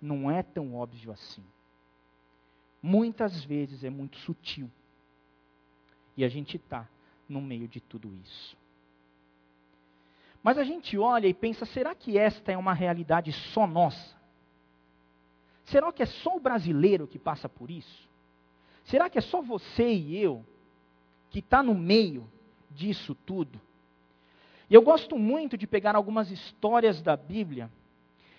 não 0.03 0.31
é 0.31 0.43
tão 0.43 0.75
óbvio 0.75 1.11
assim. 1.11 1.43
Muitas 2.83 3.43
vezes 3.43 3.83
é 3.83 3.89
muito 3.89 4.19
sutil. 4.19 4.71
E 6.15 6.23
a 6.23 6.29
gente 6.29 6.59
está 6.59 6.87
no 7.27 7.41
meio 7.41 7.67
de 7.67 7.81
tudo 7.81 8.15
isso. 8.23 8.55
Mas 10.43 10.59
a 10.59 10.63
gente 10.63 10.99
olha 10.99 11.27
e 11.27 11.33
pensa: 11.33 11.65
será 11.65 11.95
que 11.95 12.19
esta 12.19 12.53
é 12.53 12.57
uma 12.59 12.75
realidade 12.75 13.33
só 13.33 13.67
nossa? 13.67 14.15
Será 15.65 15.91
que 15.91 16.03
é 16.03 16.07
só 16.07 16.37
o 16.37 16.41
brasileiro 16.41 17.07
que 17.07 17.19
passa 17.19 17.49
por 17.49 17.71
isso? 17.71 18.07
Será 18.85 19.09
que 19.09 19.17
é 19.17 19.23
só 19.23 19.41
você 19.41 19.91
e 19.91 20.19
eu 20.19 20.45
que 21.31 21.39
está 21.39 21.63
no 21.63 21.75
meio 21.75 22.31
disso 22.71 23.15
tudo? 23.15 23.59
E 24.69 24.75
eu 24.75 24.83
gosto 24.83 25.19
muito 25.19 25.57
de 25.57 25.67
pegar 25.67 25.97
algumas 25.97 26.31
histórias 26.31 27.01
da 27.01 27.17
Bíblia 27.17 27.73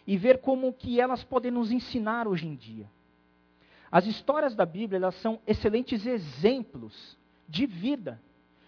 e 0.09 0.17
ver 0.17 0.39
como 0.39 0.73
que 0.73 0.99
elas 0.99 1.23
podem 1.23 1.51
nos 1.51 1.71
ensinar 1.71 2.27
hoje 2.27 2.47
em 2.47 2.55
dia. 2.55 2.89
As 3.91 4.07
histórias 4.07 4.55
da 4.55 4.65
Bíblia 4.65 4.97
elas 4.97 5.13
são 5.21 5.39
excelentes 5.45 6.03
exemplos 6.03 7.15
de 7.47 7.67
vida 7.67 8.19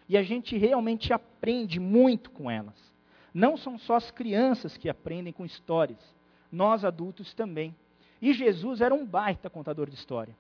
e 0.08 0.16
a 0.16 0.22
gente 0.22 0.56
realmente 0.56 1.12
aprende 1.12 1.80
muito 1.80 2.30
com 2.30 2.52
elas. 2.52 2.76
Não 3.34 3.58
são 3.58 3.76
só 3.80 3.96
as 3.96 4.12
crianças 4.12 4.78
que 4.78 4.88
aprendem 4.88 5.34
com 5.34 5.44
histórias, 5.44 5.98
nós 6.52 6.86
adultos 6.86 7.34
também. 7.34 7.76
E 8.22 8.34
Jesus 8.34 8.80
era 8.80 8.94
um 8.94 9.04
baita 9.04 9.50
contador 9.50 9.90
de 9.90 9.96
história. 9.96 10.38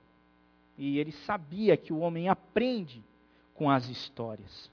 E 0.77 1.00
ele 1.00 1.13
sabia 1.13 1.75
que 1.75 1.91
o 1.91 1.98
homem 1.98 2.29
aprende 2.29 3.03
com 3.55 3.72
as 3.72 3.89
histórias. 3.89 4.70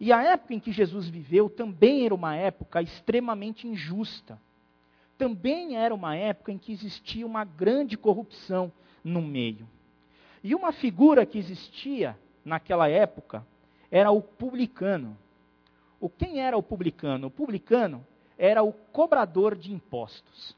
E 0.00 0.12
a 0.12 0.20
época 0.20 0.52
em 0.52 0.58
que 0.58 0.72
Jesus 0.72 1.08
viveu 1.08 1.48
também 1.48 2.06
era 2.06 2.14
uma 2.14 2.34
época 2.34 2.82
extremamente 2.82 3.68
injusta. 3.68 4.36
Também 5.16 5.76
era 5.76 5.94
uma 5.94 6.16
época 6.16 6.52
em 6.52 6.58
que 6.58 6.72
existia 6.72 7.26
uma 7.26 7.44
grande 7.44 7.96
corrupção 7.96 8.72
no 9.02 9.22
meio. 9.22 9.68
E 10.42 10.54
uma 10.54 10.72
figura 10.72 11.24
que 11.24 11.38
existia 11.38 12.18
naquela 12.44 12.88
época 12.88 13.46
era 13.90 14.10
o 14.10 14.20
publicano. 14.20 15.16
O 16.00 16.08
quem 16.08 16.40
era 16.40 16.56
o 16.56 16.62
publicano? 16.62 17.28
O 17.28 17.30
publicano 17.30 18.04
era 18.36 18.62
o 18.62 18.72
cobrador 18.72 19.56
de 19.56 19.72
impostos. 19.72 20.56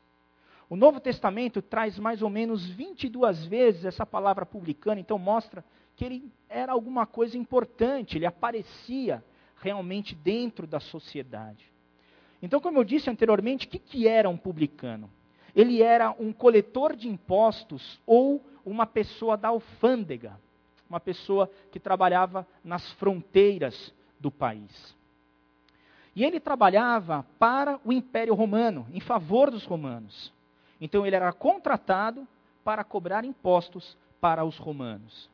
O 0.69 0.75
Novo 0.75 0.99
Testamento 0.99 1.63
traz 1.63 1.99
mais 1.99 2.23
ou 2.23 2.31
menos 2.31 2.67
22 2.67 3.45
vezes 3.45 3.85
essa 3.85 4.05
palavra 4.05 4.45
publicano, 4.45 5.01
então 5.01 5.19
mostra 5.19 5.65
que 5.95 6.05
ele 6.05 6.33
era 6.49 6.73
alguma 6.73 7.07
coisa 7.07 7.39
importante, 7.39 8.19
ele 8.19 8.27
aparecia 8.27 9.25
realmente 9.61 10.15
dentro 10.15 10.67
da 10.67 10.81
sociedade. 10.81 11.73
Então, 12.43 12.61
como 12.61 12.79
eu 12.79 12.85
disse 12.85 13.09
anteriormente, 13.11 13.67
o 13.67 13.71
que, 13.71 13.79
que 13.79 14.07
era 14.07 14.29
um 14.29 14.37
publicano? 14.37 15.11
Ele 15.55 15.83
era 15.83 16.11
um 16.11 16.33
coletor 16.33 16.95
de 16.95 17.09
impostos 17.09 17.99
ou 18.07 18.45
uma 18.65 18.85
pessoa 18.85 19.37
da 19.37 19.49
alfândega, 19.49 20.39
uma 20.89 21.01
pessoa 21.01 21.51
que 21.73 21.81
trabalhava 21.81 22.47
nas 22.63 22.91
fronteiras 22.93 23.95
do 24.21 24.31
país. 24.31 24.95
E 26.15 26.25
ele 26.25 26.41
trabalhava 26.41 27.27
para 27.39 27.79
o 27.85 27.93
Império 27.93 28.35
Romano, 28.35 28.87
em 28.93 29.01
favor 29.01 29.51
dos 29.51 29.65
romanos. 29.65 30.33
Então 30.81 31.07
ele 31.07 31.17
era 31.17 31.33
contratado 31.33 32.27
para 32.65 32.83
cobrar 32.83 33.25
impostos 33.25 33.97
para 34.21 34.45
os 34.45 34.59
romanos. 34.59 35.29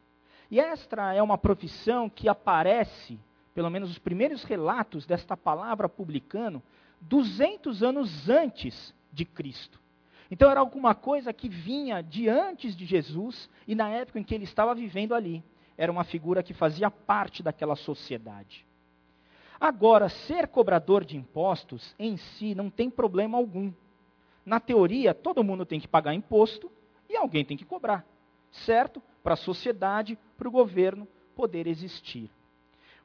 E 0.51 0.61
esta 0.61 1.15
é 1.15 1.23
uma 1.23 1.39
profissão 1.39 2.11
que 2.11 2.29
aparece, 2.29 3.19
pelo 3.55 3.71
menos 3.71 3.91
os 3.91 3.99
primeiros 3.99 4.45
relatos 4.45 5.07
desta 5.07 5.37
palavra 5.37 5.89
publicano, 5.89 6.63
200 7.03 7.83
anos 7.83 8.29
antes 8.29 8.95
de 9.13 9.25
Cristo. 9.25 9.81
Então 10.31 10.51
era 10.51 10.61
alguma 10.61 10.95
coisa 10.95 11.33
que 11.33 11.49
vinha 11.49 12.01
de 12.01 12.29
antes 12.29 12.75
de 12.75 12.87
Jesus 12.87 13.51
e 13.69 13.75
na 13.75 13.91
época 13.91 14.19
em 14.19 14.25
que 14.25 14.35
ele 14.35 14.45
estava 14.45 14.75
vivendo 14.75 15.15
ali. 15.15 15.45
Era 15.77 15.93
uma 15.93 16.05
figura 16.05 16.43
que 16.43 16.55
fazia 16.55 16.91
parte 16.91 17.43
daquela 17.43 17.77
sociedade. 17.77 18.67
Agora, 19.61 20.09
ser 20.09 20.49
cobrador 20.49 21.05
de 21.05 21.17
impostos 21.17 21.95
em 21.99 22.17
si 22.17 22.55
não 22.55 22.71
tem 22.71 22.91
problema 22.91 23.39
algum. 23.39 23.73
Na 24.45 24.59
teoria, 24.59 25.15
todo 25.15 25.45
mundo 25.45 25.65
tem 25.65 25.79
que 25.79 25.87
pagar 25.87 26.15
imposto 26.15 26.71
e 27.09 27.17
alguém 27.17 27.45
tem 27.45 27.57
que 27.57 27.65
cobrar, 27.65 28.05
certo? 28.51 29.03
Para 29.23 29.35
a 29.35 29.37
sociedade, 29.37 30.19
para 30.37 30.49
o 30.49 30.51
governo 30.51 31.07
poder 31.37 31.67
existir. 31.67 32.31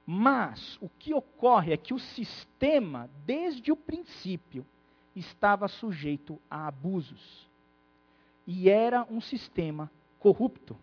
Mas 0.10 0.78
o 0.80 0.88
que 0.88 1.14
ocorre 1.14 1.74
é 1.74 1.78
que 1.78 1.94
o 1.94 2.00
sistema, 2.00 3.10
desde 3.26 3.74
o 3.74 3.76
princípio, 3.76 4.66
estava 5.14 5.68
sujeito 5.68 6.40
a 6.50 6.66
abusos. 6.70 7.46
E 8.48 8.70
era 8.70 9.06
um 9.12 9.20
sistema 9.20 9.92
corrupto. 10.18 10.78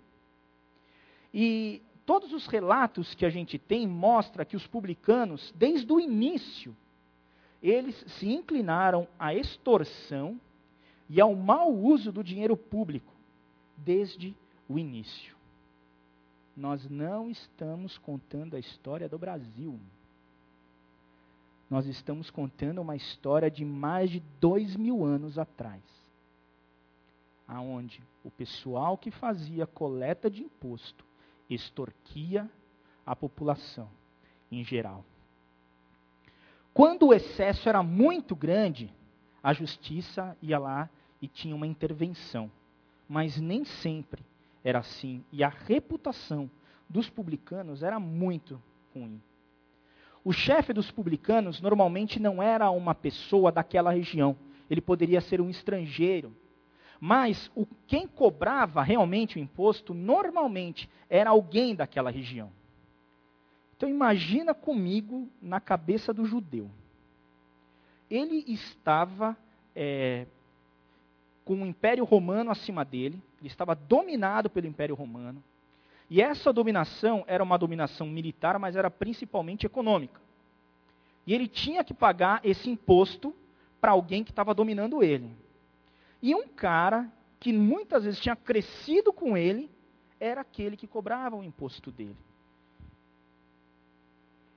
E 1.32 1.80
todos 2.04 2.34
os 2.34 2.46
relatos 2.46 3.14
que 3.14 3.24
a 3.24 3.30
gente 3.30 3.58
tem 3.58 3.88
mostram 3.88 4.44
que 4.44 4.56
os 4.56 4.66
publicanos, 4.66 5.54
desde 5.56 5.90
o 5.90 5.98
início, 5.98 6.76
eles 7.62 7.96
se 8.18 8.28
inclinaram 8.28 9.08
à 9.18 9.34
extorsão 9.34 10.38
e 11.08 11.18
ao 11.18 11.34
mau 11.34 11.72
uso 11.72 12.12
do 12.12 12.22
dinheiro 12.22 12.58
público 12.58 13.10
desde 13.74 14.36
o 14.68 14.78
início. 14.78 15.33
Nós 16.56 16.88
não 16.88 17.28
estamos 17.28 17.98
contando 17.98 18.54
a 18.54 18.58
história 18.58 19.08
do 19.08 19.18
Brasil. 19.18 19.78
Nós 21.68 21.86
estamos 21.86 22.30
contando 22.30 22.80
uma 22.80 22.94
história 22.94 23.50
de 23.50 23.64
mais 23.64 24.10
de 24.10 24.20
dois 24.40 24.76
mil 24.76 25.04
anos 25.04 25.38
atrás, 25.38 25.82
aonde 27.48 28.02
o 28.22 28.30
pessoal 28.30 28.96
que 28.96 29.10
fazia 29.10 29.66
coleta 29.66 30.30
de 30.30 30.42
imposto 30.42 31.04
extorquia 31.50 32.48
a 33.04 33.16
população 33.16 33.90
em 34.50 34.62
geral. 34.62 35.04
Quando 36.72 37.06
o 37.06 37.14
excesso 37.14 37.68
era 37.68 37.82
muito 37.82 38.36
grande, 38.36 38.92
a 39.42 39.52
justiça 39.52 40.36
ia 40.40 40.58
lá 40.58 40.88
e 41.20 41.26
tinha 41.26 41.54
uma 41.54 41.66
intervenção. 41.66 42.50
Mas 43.08 43.40
nem 43.40 43.64
sempre 43.64 44.24
era 44.64 44.78
assim. 44.80 45.24
E 45.30 45.44
a 45.44 45.48
reputação 45.48 46.50
dos 46.88 47.08
publicanos 47.08 47.82
era 47.82 48.00
muito 48.00 48.60
ruim. 48.92 49.20
O 50.24 50.32
chefe 50.32 50.72
dos 50.72 50.90
publicanos 50.90 51.60
normalmente 51.60 52.18
não 52.18 52.42
era 52.42 52.70
uma 52.70 52.94
pessoa 52.94 53.52
daquela 53.52 53.92
região. 53.92 54.36
Ele 54.68 54.80
poderia 54.80 55.20
ser 55.20 55.40
um 55.40 55.50
estrangeiro. 55.50 56.34
Mas 56.98 57.50
o, 57.54 57.66
quem 57.86 58.08
cobrava 58.08 58.82
realmente 58.82 59.36
o 59.36 59.40
imposto 59.40 59.92
normalmente 59.92 60.88
era 61.10 61.30
alguém 61.30 61.74
daquela 61.74 62.10
região. 62.10 62.50
Então 63.76 63.88
imagina 63.88 64.54
comigo 64.54 65.28
na 65.42 65.60
cabeça 65.60 66.12
do 66.14 66.24
judeu 66.24 66.70
ele 68.10 68.44
estava 68.46 69.36
é, 69.74 70.26
com 71.44 71.62
o 71.62 71.66
Império 71.66 72.04
Romano 72.04 72.50
acima 72.50 72.84
dele, 72.84 73.20
ele 73.44 73.52
estava 73.52 73.74
dominado 73.74 74.48
pelo 74.48 74.66
Império 74.66 74.94
Romano, 74.94 75.42
E 76.10 76.20
essa 76.20 76.52
dominação 76.52 77.24
era 77.26 77.42
uma 77.42 77.56
dominação 77.56 78.06
militar, 78.06 78.58
mas 78.58 78.76
era 78.76 78.90
principalmente 78.90 79.64
econômica. 79.64 80.20
E 81.26 81.32
ele 81.32 81.48
tinha 81.48 81.82
que 81.82 81.94
pagar 81.94 82.40
esse 82.44 82.68
imposto 82.68 83.34
para 83.80 83.92
alguém 83.92 84.22
que 84.22 84.30
estava 84.30 84.54
dominando 84.54 85.02
ele. 85.02 85.30
E 86.22 86.34
um 86.34 86.46
cara 86.46 87.10
que 87.40 87.52
muitas 87.52 88.04
vezes 88.04 88.20
tinha 88.20 88.36
crescido 88.36 89.12
com 89.12 89.36
ele 89.36 89.70
era 90.20 90.42
aquele 90.42 90.76
que 90.76 90.86
cobrava 90.86 91.36
o 91.36 91.44
imposto 91.44 91.90
dele. 91.90 92.16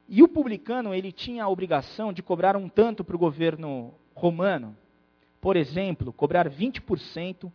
E 0.08 0.22
o 0.22 0.27
publicano, 0.27 0.94
ele 0.94 1.12
tinha 1.12 1.46
a 1.46 1.50
obrigação 1.50 2.13
de 2.13 2.22
cobrar 2.22 2.56
um 2.56 2.70
tanto 2.70 3.03
para 3.03 3.15
o 3.15 3.20
governo 3.20 3.94
romano. 4.13 4.77
Por 5.41 5.56
exemplo, 5.56 6.13
cobrar 6.13 6.50
20% 6.50 7.51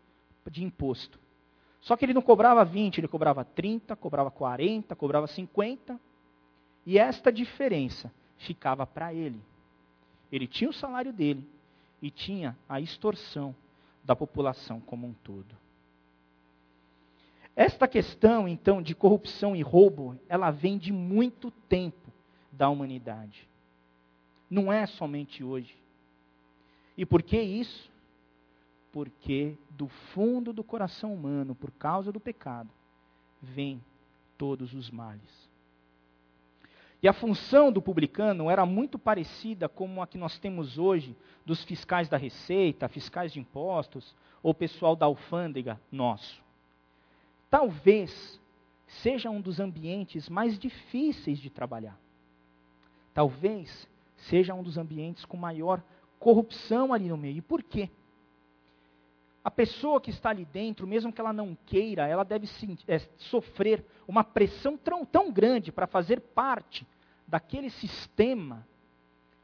de 0.50 0.64
imposto. 0.64 1.21
Só 1.82 1.96
que 1.96 2.04
ele 2.04 2.14
não 2.14 2.22
cobrava 2.22 2.64
20, 2.64 2.98
ele 2.98 3.08
cobrava 3.08 3.44
30, 3.44 3.96
cobrava 3.96 4.30
40, 4.30 4.94
cobrava 4.94 5.26
50. 5.26 6.00
E 6.86 6.98
esta 6.98 7.30
diferença 7.32 8.12
ficava 8.38 8.86
para 8.86 9.12
ele. 9.12 9.40
Ele 10.30 10.46
tinha 10.46 10.70
o 10.70 10.72
salário 10.72 11.12
dele 11.12 11.46
e 12.00 12.10
tinha 12.10 12.56
a 12.68 12.80
extorsão 12.80 13.54
da 14.04 14.14
população 14.14 14.80
como 14.80 15.06
um 15.06 15.12
todo. 15.12 15.54
Esta 17.54 17.86
questão, 17.86 18.48
então, 18.48 18.80
de 18.80 18.94
corrupção 18.94 19.54
e 19.54 19.60
roubo, 19.60 20.18
ela 20.28 20.50
vem 20.50 20.78
de 20.78 20.92
muito 20.92 21.50
tempo 21.50 22.10
da 22.50 22.68
humanidade. 22.68 23.46
Não 24.48 24.72
é 24.72 24.86
somente 24.86 25.44
hoje. 25.44 25.76
E 26.96 27.04
por 27.04 27.22
que 27.22 27.40
isso? 27.40 27.91
Porque 28.92 29.56
do 29.70 29.88
fundo 29.88 30.52
do 30.52 30.62
coração 30.62 31.14
humano, 31.14 31.54
por 31.54 31.70
causa 31.72 32.12
do 32.12 32.20
pecado, 32.20 32.70
vem 33.40 33.82
todos 34.36 34.74
os 34.74 34.90
males. 34.90 35.50
E 37.02 37.08
a 37.08 37.12
função 37.12 37.72
do 37.72 37.82
publicano 37.82 38.48
era 38.48 38.64
muito 38.64 38.96
parecida 38.98 39.68
com 39.68 40.00
a 40.00 40.06
que 40.06 40.16
nós 40.16 40.38
temos 40.38 40.78
hoje 40.78 41.16
dos 41.44 41.64
fiscais 41.64 42.08
da 42.08 42.16
Receita, 42.16 42.86
fiscais 42.86 43.32
de 43.32 43.40
impostos, 43.40 44.14
ou 44.40 44.54
pessoal 44.54 44.94
da 44.94 45.06
alfândega 45.06 45.80
nosso. 45.90 46.40
Talvez 47.50 48.40
seja 48.86 49.30
um 49.30 49.40
dos 49.40 49.58
ambientes 49.58 50.28
mais 50.28 50.58
difíceis 50.58 51.38
de 51.38 51.50
trabalhar. 51.50 51.98
Talvez 53.12 53.88
seja 54.16 54.54
um 54.54 54.62
dos 54.62 54.78
ambientes 54.78 55.24
com 55.24 55.36
maior 55.36 55.82
corrupção 56.18 56.92
ali 56.92 57.08
no 57.08 57.16
meio. 57.16 57.38
E 57.38 57.42
por 57.42 57.62
quê? 57.62 57.90
A 59.44 59.50
pessoa 59.50 60.00
que 60.00 60.10
está 60.10 60.30
ali 60.30 60.44
dentro, 60.44 60.86
mesmo 60.86 61.12
que 61.12 61.20
ela 61.20 61.32
não 61.32 61.56
queira, 61.66 62.06
ela 62.06 62.24
deve 62.24 62.48
é, 62.86 62.98
sofrer 63.16 63.84
uma 64.06 64.22
pressão 64.22 64.76
tão, 64.76 65.04
tão 65.04 65.32
grande 65.32 65.72
para 65.72 65.86
fazer 65.86 66.20
parte 66.20 66.86
daquele 67.26 67.68
sistema 67.70 68.66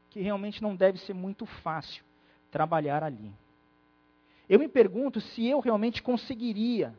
que 0.09 0.21
realmente 0.21 0.61
não 0.61 0.75
deve 0.75 0.99
ser 0.99 1.13
muito 1.13 1.45
fácil 1.45 2.03
trabalhar 2.49 3.03
ali. 3.03 3.31
Eu 4.47 4.57
me 4.57 4.67
pergunto 4.67 5.19
se 5.19 5.45
eu 5.45 5.59
realmente 5.59 6.01
conseguiria 6.01 6.95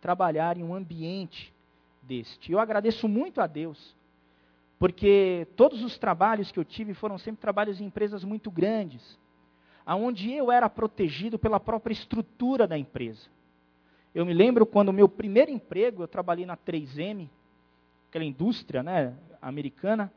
trabalhar 0.00 0.58
em 0.58 0.62
um 0.62 0.74
ambiente 0.74 1.52
deste. 2.02 2.52
Eu 2.52 2.60
agradeço 2.60 3.08
muito 3.08 3.40
a 3.40 3.46
Deus, 3.46 3.96
porque 4.78 5.48
todos 5.56 5.82
os 5.82 5.98
trabalhos 5.98 6.52
que 6.52 6.58
eu 6.58 6.64
tive 6.64 6.92
foram 6.92 7.16
sempre 7.18 7.40
trabalhos 7.40 7.80
em 7.80 7.86
empresas 7.86 8.22
muito 8.22 8.50
grandes 8.50 9.18
aonde 9.86 10.32
eu 10.32 10.50
era 10.50 10.68
protegido 10.68 11.38
pela 11.38 11.60
própria 11.60 11.92
estrutura 11.92 12.66
da 12.66 12.76
empresa. 12.76 13.28
Eu 14.12 14.26
me 14.26 14.34
lembro 14.34 14.66
quando 14.66 14.88
o 14.88 14.92
meu 14.92 15.08
primeiro 15.08 15.50
emprego, 15.50 16.02
eu 16.02 16.08
trabalhei 16.08 16.44
na 16.44 16.56
3M, 16.56 17.28
aquela 18.08 18.24
indústria 18.24 18.82
né, 18.82 19.14
americana, 19.40 20.12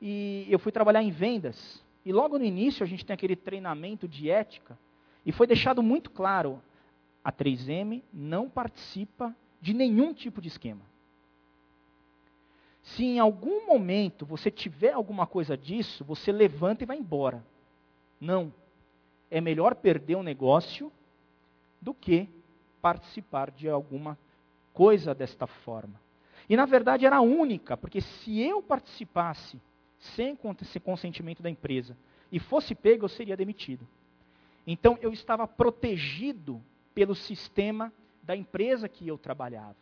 e 0.00 0.46
eu 0.48 0.58
fui 0.58 0.72
trabalhar 0.72 1.02
em 1.02 1.10
vendas. 1.10 1.84
E 2.04 2.12
logo 2.12 2.38
no 2.38 2.44
início 2.44 2.82
a 2.82 2.86
gente 2.86 3.04
tem 3.04 3.12
aquele 3.12 3.36
treinamento 3.36 4.08
de 4.08 4.30
ética, 4.30 4.78
e 5.26 5.32
foi 5.32 5.46
deixado 5.46 5.82
muito 5.82 6.10
claro: 6.10 6.62
a 7.22 7.30
3M 7.30 8.02
não 8.12 8.48
participa 8.48 9.36
de 9.60 9.74
nenhum 9.74 10.14
tipo 10.14 10.40
de 10.40 10.48
esquema. 10.48 10.82
Se 12.82 13.04
em 13.04 13.18
algum 13.18 13.66
momento 13.66 14.24
você 14.24 14.48
tiver 14.48 14.92
alguma 14.92 15.26
coisa 15.26 15.56
disso, 15.56 16.04
você 16.04 16.30
levanta 16.30 16.84
e 16.84 16.86
vai 16.86 16.96
embora. 16.96 17.44
Não 18.20 18.52
é 19.30 19.40
melhor 19.40 19.74
perder 19.74 20.16
um 20.16 20.22
negócio 20.22 20.92
do 21.80 21.92
que 21.92 22.28
participar 22.80 23.50
de 23.50 23.68
alguma 23.68 24.18
coisa 24.72 25.14
desta 25.14 25.46
forma. 25.46 26.00
E 26.48 26.56
na 26.56 26.64
verdade 26.64 27.06
era 27.06 27.20
única, 27.20 27.76
porque 27.76 28.00
se 28.00 28.40
eu 28.40 28.62
participasse 28.62 29.60
sem 29.98 30.36
consentimento 30.84 31.42
da 31.42 31.50
empresa 31.50 31.96
e 32.30 32.38
fosse 32.38 32.74
pego, 32.74 33.04
eu 33.04 33.08
seria 33.08 33.36
demitido. 33.36 33.86
Então 34.66 34.98
eu 35.00 35.12
estava 35.12 35.46
protegido 35.46 36.62
pelo 36.94 37.14
sistema 37.14 37.92
da 38.22 38.36
empresa 38.36 38.88
que 38.88 39.06
eu 39.06 39.16
trabalhava. 39.16 39.76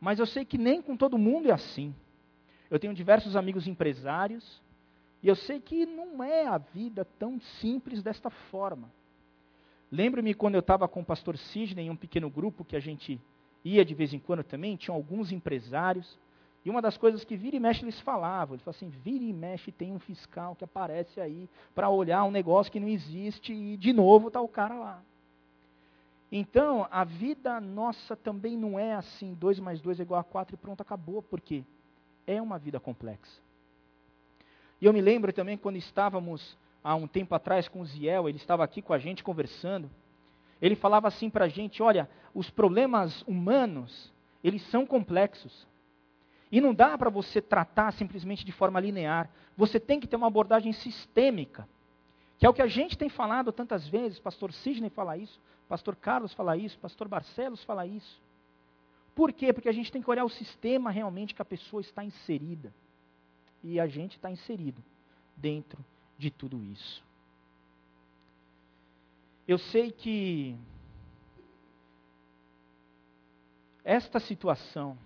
Mas 0.00 0.18
eu 0.18 0.26
sei 0.26 0.44
que 0.44 0.58
nem 0.58 0.80
com 0.80 0.96
todo 0.96 1.18
mundo 1.18 1.48
é 1.48 1.52
assim. 1.52 1.94
Eu 2.70 2.78
tenho 2.78 2.94
diversos 2.94 3.36
amigos 3.36 3.66
empresários 3.66 4.62
e 5.22 5.28
eu 5.28 5.36
sei 5.36 5.60
que 5.60 5.84
não 5.86 6.22
é 6.22 6.46
a 6.46 6.58
vida 6.58 7.06
tão 7.18 7.40
simples 7.60 8.02
desta 8.02 8.30
forma. 8.30 8.90
Lembro-me 9.92 10.34
quando 10.34 10.54
eu 10.54 10.60
estava 10.60 10.88
com 10.88 11.00
o 11.00 11.04
pastor 11.04 11.36
Sidney 11.36 11.86
em 11.86 11.90
um 11.90 11.96
pequeno 11.96 12.30
grupo 12.30 12.64
que 12.64 12.76
a 12.76 12.80
gente 12.80 13.20
ia 13.64 13.84
de 13.84 13.94
vez 13.94 14.14
em 14.14 14.18
quando 14.18 14.42
também, 14.42 14.76
tinham 14.76 14.94
alguns 14.94 15.32
empresários. 15.32 16.18
E 16.64 16.70
uma 16.70 16.80
das 16.80 16.96
coisas 16.96 17.24
que 17.24 17.36
vira 17.36 17.56
e 17.56 17.60
mexe 17.60 17.84
eles 17.84 18.00
falavam, 18.00 18.54
eles 18.54 18.64
falavam 18.64 18.88
assim, 18.88 19.00
vira 19.02 19.24
e 19.24 19.32
mexe 19.32 19.72
tem 19.72 19.92
um 19.92 19.98
fiscal 19.98 20.54
que 20.54 20.64
aparece 20.64 21.20
aí 21.20 21.48
para 21.74 21.88
olhar 21.88 22.24
um 22.24 22.30
negócio 22.30 22.70
que 22.70 22.80
não 22.80 22.88
existe 22.88 23.52
e 23.52 23.76
de 23.76 23.92
novo 23.92 24.28
está 24.28 24.40
o 24.40 24.48
cara 24.48 24.74
lá. 24.74 25.02
Então, 26.30 26.86
a 26.90 27.02
vida 27.02 27.60
nossa 27.60 28.14
também 28.14 28.56
não 28.56 28.78
é 28.78 28.94
assim, 28.94 29.34
2 29.34 29.58
mais 29.58 29.80
2 29.80 29.98
é 29.98 30.02
igual 30.02 30.20
a 30.20 30.24
4 30.24 30.54
e 30.54 30.58
pronto, 30.58 30.80
acabou, 30.80 31.22
porque 31.22 31.64
é 32.26 32.40
uma 32.40 32.58
vida 32.58 32.78
complexa. 32.78 33.40
E 34.80 34.86
eu 34.86 34.92
me 34.92 35.00
lembro 35.00 35.32
também 35.32 35.58
quando 35.58 35.76
estávamos 35.76 36.56
há 36.82 36.94
um 36.94 37.06
tempo 37.06 37.34
atrás 37.34 37.68
com 37.68 37.80
o 37.80 37.84
Ziel, 37.84 38.28
ele 38.28 38.38
estava 38.38 38.64
aqui 38.64 38.80
com 38.80 38.94
a 38.94 38.98
gente 38.98 39.22
conversando. 39.22 39.90
Ele 40.60 40.74
falava 40.74 41.06
assim 41.06 41.28
para 41.28 41.44
a 41.44 41.48
gente: 41.48 41.82
olha, 41.82 42.08
os 42.34 42.48
problemas 42.48 43.22
humanos, 43.22 44.12
eles 44.42 44.62
são 44.62 44.86
complexos. 44.86 45.66
E 46.50 46.60
não 46.60 46.74
dá 46.74 46.96
para 46.98 47.10
você 47.10 47.40
tratar 47.40 47.92
simplesmente 47.92 48.44
de 48.44 48.52
forma 48.52 48.80
linear. 48.80 49.30
Você 49.56 49.78
tem 49.78 50.00
que 50.00 50.08
ter 50.08 50.16
uma 50.16 50.26
abordagem 50.26 50.72
sistêmica. 50.72 51.68
Que 52.38 52.46
é 52.46 52.48
o 52.48 52.54
que 52.54 52.62
a 52.62 52.66
gente 52.66 52.96
tem 52.96 53.08
falado 53.08 53.52
tantas 53.52 53.86
vezes. 53.86 54.18
Pastor 54.18 54.52
Sidney 54.52 54.88
fala 54.90 55.16
isso, 55.16 55.38
Pastor 55.68 55.94
Carlos 55.94 56.32
fala 56.32 56.56
isso, 56.56 56.78
Pastor 56.78 57.06
Barcelos 57.06 57.62
fala 57.62 57.86
isso. 57.86 58.20
Por 59.14 59.30
quê? 59.32 59.52
Porque 59.52 59.68
a 59.68 59.72
gente 59.72 59.92
tem 59.92 60.00
que 60.02 60.10
olhar 60.10 60.24
o 60.24 60.30
sistema 60.30 60.90
realmente 60.90 61.34
que 61.34 61.42
a 61.42 61.44
pessoa 61.44 61.82
está 61.82 62.02
inserida 62.02 62.72
e 63.62 63.78
a 63.78 63.86
gente 63.86 64.16
está 64.16 64.30
inserido 64.30 64.82
dentro 65.36 65.84
de 66.16 66.30
tudo 66.30 66.64
isso. 66.64 67.04
Eu 69.46 69.58
sei 69.58 69.90
que 69.90 70.56
esta 73.84 74.20
situação, 74.20 74.96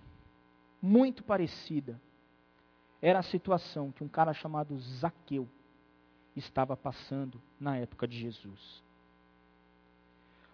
muito 0.81 1.23
parecida, 1.23 1.99
era 3.01 3.19
a 3.19 3.23
situação 3.23 3.91
que 3.91 4.03
um 4.03 4.07
cara 4.07 4.33
chamado 4.33 4.77
Zaqueu 4.77 5.47
estava 6.35 6.75
passando 6.75 7.41
na 7.59 7.77
época 7.77 8.07
de 8.07 8.17
Jesus. 8.17 8.83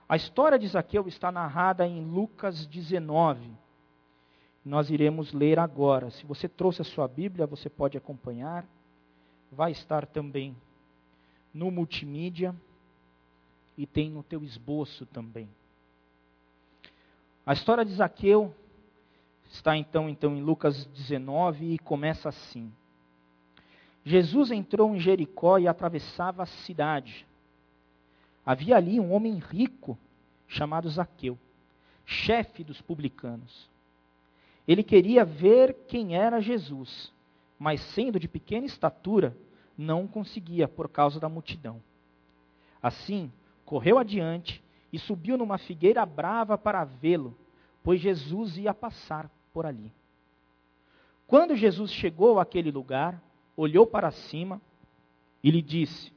A 0.08 0.16
história 0.16 0.60
de 0.60 0.68
Zaqueu 0.68 1.08
está 1.08 1.32
narrada 1.32 1.88
em 1.88 2.04
Lucas 2.04 2.66
19, 2.68 3.52
nós 4.64 4.90
iremos 4.90 5.34
ler 5.34 5.60
agora. 5.60 6.10
Se 6.12 6.26
você 6.26 6.48
trouxe 6.48 6.82
a 6.82 6.86
sua 6.86 7.08
Bíblia, 7.08 7.48
você 7.48 7.70
pode 7.70 7.98
acompanhar. 7.98 8.66
Vai 9.52 9.72
estar 9.72 10.06
também 10.06 10.56
no 11.54 11.72
multimídia 11.72 12.56
e 13.78 13.86
tem 13.86 14.10
no 14.10 14.24
teu 14.24 14.44
esboço 14.44 15.06
também. 15.08 15.50
A 17.46 17.54
história 17.54 17.84
de 17.84 17.94
Zaqueu 17.94 18.54
está 19.52 19.76
então, 19.76 20.08
então 20.08 20.38
em 20.38 20.42
Lucas 20.42 20.86
19 20.86 21.74
e 21.74 21.80
começa 21.80 22.30
assim. 22.30 22.72
Jesus 24.04 24.52
entrou 24.52 24.96
em 24.96 25.00
Jericó 25.00 25.58
e 25.58 25.68
atravessava 25.68 26.44
a 26.44 26.46
cidade. 26.46 27.26
Havia 28.46 28.78
ali 28.78 29.00
um 29.00 29.12
homem 29.12 29.38
rico 29.38 29.98
chamado 30.48 30.90
Zaqueu, 30.90 31.38
chefe 32.06 32.64
dos 32.64 32.82
publicanos. 32.82 33.70
Ele 34.72 34.84
queria 34.84 35.26
ver 35.26 35.74
quem 35.86 36.16
era 36.16 36.40
Jesus, 36.40 37.12
mas 37.60 37.82
sendo 37.94 38.18
de 38.18 38.26
pequena 38.26 38.66
estatura, 38.66 39.36
não 39.78 40.08
conseguia 40.08 40.66
por 40.66 40.88
causa 40.88 41.20
da 41.20 41.28
multidão. 41.28 41.84
Assim, 42.82 43.30
correu 43.66 43.98
adiante 43.98 44.64
e 44.94 44.98
subiu 44.98 45.38
numa 45.38 45.58
figueira 45.58 46.06
brava 46.06 46.58
para 46.58 46.86
vê-lo, 46.86 47.38
pois 47.84 48.00
Jesus 48.00 48.58
ia 48.58 48.74
passar. 48.74 49.30
por 49.52 49.66
ali. 49.66 49.92
Quando 51.28 51.58
Jesus 51.58 51.92
chegou 51.92 52.40
àquele 52.40 52.72
lugar, 52.72 53.22
olhou 53.58 53.86
para 53.86 54.10
cima 54.10 54.62
e 55.44 55.52
lhe 55.52 55.62
disse: 55.62 56.14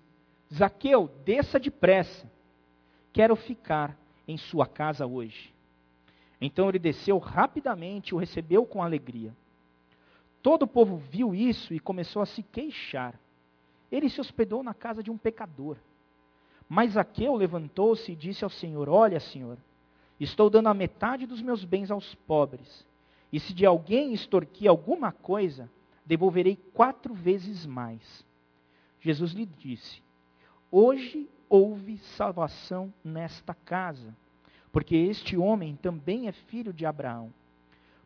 Zaqueu, 0.55 1.11
desça 1.25 1.59
depressa, 1.59 2.31
quero 3.13 3.35
ficar 3.35 3.99
em 4.29 4.37
sua 4.37 4.65
casa 4.69 5.05
hoje. 5.05 5.54
Então 6.45 6.69
ele 6.69 6.79
desceu 6.79 7.17
rapidamente 7.17 8.11
e 8.11 8.15
o 8.15 8.19
recebeu 8.19 8.67
com 8.67 8.83
alegria. 8.83 9.35
Todo 10.43 10.65
o 10.65 10.69
povo 10.69 10.99
viu 10.99 11.35
isso 11.35 11.73
e 11.73 11.81
começou 11.81 12.21
a 12.21 12.27
se 12.27 12.43
queixar. 12.43 13.19
Ele 13.91 14.11
se 14.11 14.21
hospedou 14.21 14.63
na 14.63 14.75
casa 14.75 15.03
de 15.03 15.11
um 15.11 15.17
pecador. 15.17 15.79
Mas 16.69 16.93
Zaqueu 16.93 17.35
levantou-se 17.35 18.13
e 18.13 18.15
disse 18.15 18.45
ao 18.45 18.51
Senhor: 18.51 18.91
Olha, 18.91 19.19
Senhor, 19.21 19.57
estou 20.21 20.51
dando 20.51 20.69
a 20.69 20.75
metade 20.75 21.25
dos 21.25 21.41
meus 21.41 21.65
bens 21.65 21.91
aos 21.91 22.15
pobres. 22.15 22.85
E 23.33 23.41
se 23.41 23.55
de 23.55 23.65
alguém 23.65 24.13
extorquir 24.13 24.69
alguma 24.69 25.13
coisa, 25.13 25.71
devolverei 26.05 26.57
quatro 26.75 27.15
vezes 27.15 27.65
mais. 27.65 28.23
Jesus 29.01 29.33
lhe 29.33 29.47
disse: 29.47 30.03
Hoje 30.71 31.27
houve 31.49 31.97
salvação 31.97 32.93
nesta 33.03 33.55
casa, 33.55 34.15
porque 34.75 34.97
este 34.97 35.37
homem 35.37 35.77
também 35.77 36.27
é 36.27 36.33
filho 36.33 36.73
de 36.73 36.85
Abraão. 36.85 37.33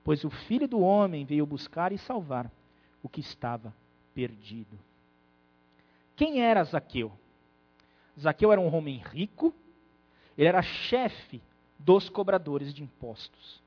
Pois 0.05 0.23
o 0.23 0.29
filho 0.29 0.69
do 0.69 0.81
homem 0.81 1.25
veio 1.25 1.47
buscar 1.47 1.93
e 1.93 1.99
salvar 1.99 2.53
o 3.03 3.09
que 3.09 3.21
estava 3.21 3.73
perdido. 4.15 4.79
Quem 6.15 6.43
era 6.43 6.63
Zaqueu? 6.63 7.11
Zaqueu 8.21 8.53
era 8.53 8.61
um 8.61 8.71
homem 8.77 8.99
rico, 8.99 9.55
ele 10.37 10.47
era 10.47 10.61
chefe 10.61 11.41
dos 11.79 12.11
cobradores 12.11 12.75
de 12.75 12.83
impostos. 12.83 13.63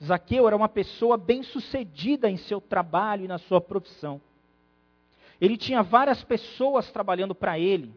Zaqueu 0.00 0.46
era 0.46 0.56
uma 0.56 0.68
pessoa 0.68 1.16
bem-sucedida 1.16 2.30
em 2.30 2.36
seu 2.36 2.60
trabalho 2.60 3.24
e 3.24 3.28
na 3.28 3.38
sua 3.38 3.60
profissão. 3.60 4.20
Ele 5.40 5.56
tinha 5.56 5.82
várias 5.82 6.22
pessoas 6.22 6.88
trabalhando 6.92 7.34
para 7.34 7.58
ele 7.58 7.92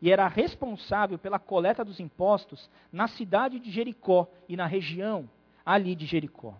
e 0.00 0.10
era 0.10 0.26
responsável 0.28 1.18
pela 1.18 1.38
coleta 1.38 1.84
dos 1.84 2.00
impostos 2.00 2.70
na 2.92 3.06
cidade 3.06 3.58
de 3.58 3.70
Jericó 3.70 4.28
e 4.48 4.56
na 4.56 4.66
região 4.66 5.28
ali 5.64 5.94
de 5.94 6.06
Jericó. 6.06 6.54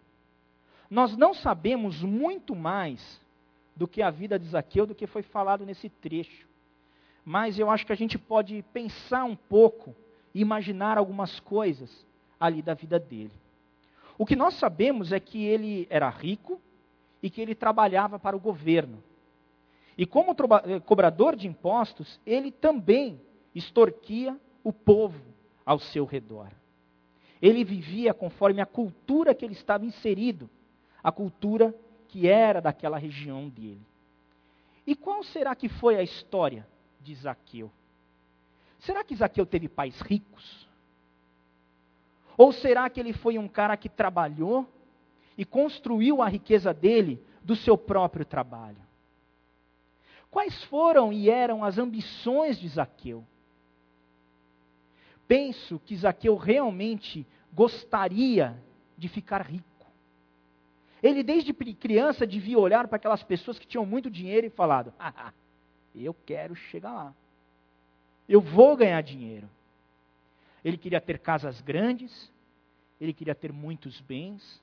Nós 0.91 1.17
não 1.17 1.33
sabemos 1.33 2.03
muito 2.03 2.55
mais 2.55 3.21
do 3.75 3.89
que 3.89 4.03
a 4.03 4.11
vida 4.11 4.39
de 4.39 4.47
Zaqueu 4.47 4.87
do 4.87 4.95
que 4.95 5.07
foi 5.07 5.23
falado 5.23 5.65
nesse 5.65 5.89
trecho 5.89 6.51
mas 7.25 7.59
eu 7.59 7.71
acho 7.71 7.87
que 7.87 7.93
a 7.93 7.97
gente 7.97 8.19
pode 8.19 8.63
pensar 8.73 9.25
um 9.25 9.37
pouco 9.37 9.95
imaginar 10.35 10.97
algumas 10.97 11.41
coisas 11.41 12.07
ali 12.39 12.63
da 12.63 12.75
vida 12.75 12.99
dele. 12.99 13.33
O 14.17 14.27
que 14.27 14.37
nós 14.37 14.55
sabemos 14.55 15.13
é 15.13 15.21
que 15.21 15.45
ele 15.45 15.87
era 15.91 16.09
rico 16.09 16.61
e 17.23 17.29
que 17.29 17.41
ele 17.41 17.55
trabalhava 17.55 18.19
para 18.19 18.37
o 18.37 18.41
governo. 18.41 19.03
E 19.97 20.07
como 20.07 20.33
eh, 20.65 20.81
cobrador 20.81 21.37
de 21.37 21.47
impostos, 21.47 22.21
ele 22.25 22.51
também 22.51 23.21
extorquia 23.55 24.39
o 24.63 24.73
povo 24.73 25.21
ao 25.65 25.79
seu 25.79 26.05
redor. 26.05 26.49
Ele 27.41 27.65
vivia 27.65 28.13
conforme 28.13 28.61
a 28.61 28.67
cultura 28.67 29.35
que 29.35 29.45
ele 29.45 29.55
estava 29.55 29.85
inserido, 29.85 30.49
a 31.03 31.11
cultura 31.11 31.75
que 32.09 32.29
era 32.29 32.61
daquela 32.61 32.99
região 32.99 33.49
dele. 33.49 33.81
E 34.87 34.95
qual 34.95 35.23
será 35.23 35.55
que 35.55 35.69
foi 35.69 35.97
a 35.97 36.03
história 36.03 36.67
de 37.01 37.15
Zaqueu. 37.15 37.71
Será 38.79 39.03
que 39.03 39.17
Zaqueu 39.17 39.47
teve 39.47 39.69
pais 39.69 40.01
ricos? 40.01 40.69
Ou 42.37 42.53
será 42.53 42.89
que 42.89 43.01
ele 43.01 43.13
foi 43.13 43.39
um 43.39 43.49
cara 43.49 43.77
que 43.77 43.89
trabalhou 43.89 44.67
e 45.37 45.45
construiu 45.45 46.23
a 46.23 46.29
riqueza 46.29 46.73
dele 46.73 47.23
do 47.43 47.57
seu 47.57 47.77
próprio 47.77 48.25
trabalho? 48.25 48.79
Quais 50.31 50.63
foram 50.65 51.13
e 51.13 51.29
eram 51.29 51.65
as 51.65 51.77
ambições 51.77 52.59
de 52.59 52.69
Zaqueu? 52.69 53.25
Penso 55.31 55.79
que 55.87 55.97
Zaqueu 55.97 56.35
realmente 56.35 57.25
gostaria 57.53 58.61
de 58.99 59.09
ficar 59.09 59.43
rico. 59.43 59.65
Ele, 61.01 61.23
desde 61.23 61.55
criança, 61.55 62.27
devia 62.27 62.59
olhar 62.59 62.89
para 62.89 62.97
aquelas 62.97 63.23
pessoas 63.23 63.57
que 63.57 63.65
tinham 63.65 63.87
muito 63.87 64.11
dinheiro 64.11 64.49
e 64.49 64.51
falado: 64.51 64.93
ah, 64.99 65.33
eu 65.95 66.13
quero 66.27 66.57
chegar 66.57 66.93
lá. 66.93 67.15
Eu 68.29 68.41
vou 68.41 68.77
ganhar 68.77 69.01
dinheiro. 69.03 69.49
Ele 70.65 70.77
queria 70.77 71.01
ter 71.01 71.21
casas 71.21 71.61
grandes, 71.61 72.29
ele 73.01 73.13
queria 73.13 73.35
ter 73.37 73.53
muitos 73.53 74.01
bens. 74.01 74.61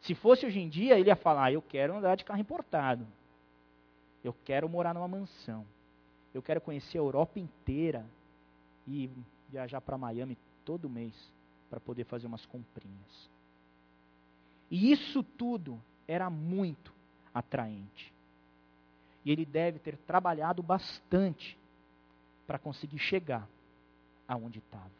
Se 0.00 0.14
fosse 0.14 0.46
hoje 0.46 0.58
em 0.58 0.70
dia, 0.70 0.98
ele 0.98 1.10
ia 1.10 1.16
falar: 1.16 1.52
Eu 1.52 1.60
quero 1.60 1.98
andar 1.98 2.14
de 2.14 2.24
carro 2.24 2.40
importado. 2.40 3.06
Eu 4.24 4.34
quero 4.42 4.70
morar 4.70 4.94
numa 4.94 5.06
mansão. 5.06 5.66
Eu 6.32 6.40
quero 6.40 6.62
conhecer 6.62 6.96
a 6.96 7.02
Europa 7.02 7.38
inteira 7.38 8.06
e 8.88 9.10
viajar 9.52 9.80
para 9.82 9.98
Miami 9.98 10.38
todo 10.64 10.88
mês 10.88 11.14
para 11.68 11.78
poder 11.78 12.04
fazer 12.04 12.26
umas 12.26 12.44
comprinhas. 12.46 13.30
E 14.70 14.90
isso 14.90 15.22
tudo 15.22 15.80
era 16.08 16.30
muito 16.30 16.92
atraente. 17.34 18.12
E 19.24 19.30
ele 19.30 19.44
deve 19.44 19.78
ter 19.78 19.96
trabalhado 19.98 20.62
bastante 20.62 21.56
para 22.46 22.58
conseguir 22.58 22.98
chegar 22.98 23.46
aonde 24.26 24.58
estava. 24.58 24.90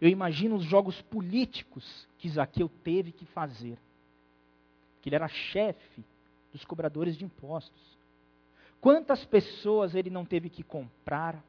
Eu 0.00 0.08
imagino 0.08 0.56
os 0.56 0.64
jogos 0.64 1.00
políticos 1.02 2.08
que 2.18 2.28
Zaqueu 2.28 2.68
teve 2.82 3.12
que 3.12 3.26
fazer. 3.26 3.78
Que 5.02 5.08
ele 5.08 5.16
era 5.16 5.28
chefe 5.28 6.04
dos 6.52 6.64
cobradores 6.64 7.16
de 7.16 7.24
impostos. 7.24 7.82
Quantas 8.80 9.24
pessoas 9.24 9.94
ele 9.94 10.10
não 10.10 10.24
teve 10.24 10.48
que 10.48 10.62
comprar? 10.62 11.42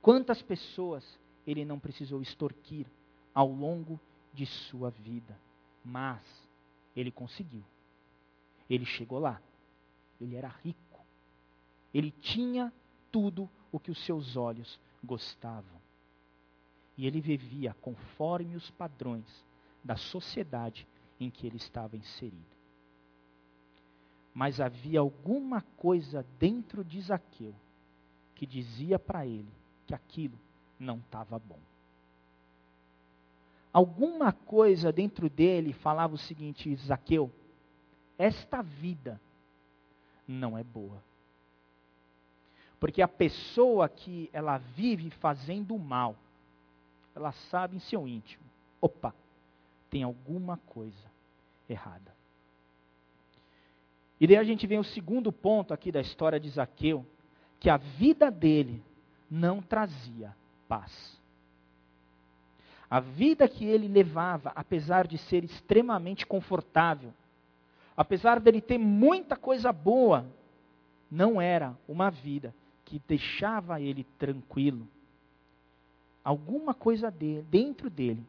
Quantas 0.00 0.40
pessoas 0.42 1.18
ele 1.46 1.64
não 1.64 1.78
precisou 1.78 2.22
extorquir 2.22 2.86
ao 3.34 3.50
longo 3.50 4.00
de 4.32 4.46
sua 4.46 4.90
vida? 4.90 5.38
Mas 5.84 6.22
ele 6.94 7.10
conseguiu. 7.10 7.64
Ele 8.68 8.84
chegou 8.84 9.18
lá. 9.18 9.40
Ele 10.20 10.36
era 10.36 10.48
rico. 10.48 11.00
Ele 11.92 12.10
tinha 12.10 12.72
tudo 13.10 13.48
o 13.72 13.78
que 13.78 13.90
os 13.90 14.04
seus 14.04 14.36
olhos 14.36 14.78
gostavam. 15.02 15.80
E 16.96 17.06
ele 17.06 17.20
vivia 17.20 17.74
conforme 17.80 18.56
os 18.56 18.70
padrões 18.72 19.26
da 19.82 19.96
sociedade 19.96 20.86
em 21.20 21.30
que 21.30 21.46
ele 21.46 21.56
estava 21.56 21.96
inserido. 21.96 22.56
Mas 24.34 24.60
havia 24.60 25.00
alguma 25.00 25.62
coisa 25.76 26.24
dentro 26.38 26.84
de 26.84 27.00
Zaqueu 27.00 27.54
que 28.34 28.46
dizia 28.46 28.98
para 28.98 29.26
ele 29.26 29.57
que 29.88 29.94
aquilo 29.94 30.38
não 30.78 30.98
estava 30.98 31.38
bom. 31.38 31.58
Alguma 33.72 34.32
coisa 34.32 34.92
dentro 34.92 35.28
dele 35.30 35.72
falava 35.72 36.14
o 36.14 36.18
seguinte: 36.18 36.74
Zaqueu, 36.76 37.32
esta 38.18 38.62
vida 38.62 39.20
não 40.26 40.56
é 40.56 40.62
boa. 40.62 41.02
Porque 42.78 43.02
a 43.02 43.08
pessoa 43.08 43.88
que 43.88 44.30
ela 44.32 44.58
vive 44.58 45.10
fazendo 45.10 45.76
mal, 45.78 46.14
ela 47.16 47.32
sabe 47.50 47.76
em 47.76 47.80
seu 47.80 48.06
íntimo, 48.06 48.44
opa, 48.80 49.12
tem 49.90 50.02
alguma 50.02 50.58
coisa 50.58 51.10
errada. 51.68 52.14
E 54.20 54.26
daí 54.26 54.36
a 54.36 54.44
gente 54.44 54.66
vem 54.66 54.78
o 54.78 54.84
segundo 54.84 55.32
ponto 55.32 55.72
aqui 55.72 55.90
da 55.90 56.00
história 56.00 56.38
de 56.38 56.50
Zaqueu, 56.50 57.06
que 57.58 57.70
a 57.70 57.76
vida 57.76 58.30
dele 58.30 58.82
não 59.30 59.60
trazia 59.60 60.34
paz. 60.68 61.18
A 62.90 63.00
vida 63.00 63.48
que 63.48 63.64
ele 63.64 63.86
levava, 63.86 64.50
apesar 64.54 65.06
de 65.06 65.18
ser 65.18 65.44
extremamente 65.44 66.26
confortável, 66.26 67.12
apesar 67.96 68.40
dele 68.40 68.60
ter 68.60 68.78
muita 68.78 69.36
coisa 69.36 69.72
boa, 69.72 70.24
não 71.10 71.40
era 71.40 71.76
uma 71.86 72.10
vida 72.10 72.54
que 72.84 73.00
deixava 73.06 73.80
ele 73.80 74.04
tranquilo. 74.18 74.88
Alguma 76.24 76.72
coisa 76.72 77.10
dentro 77.10 77.90
dele 77.90 78.24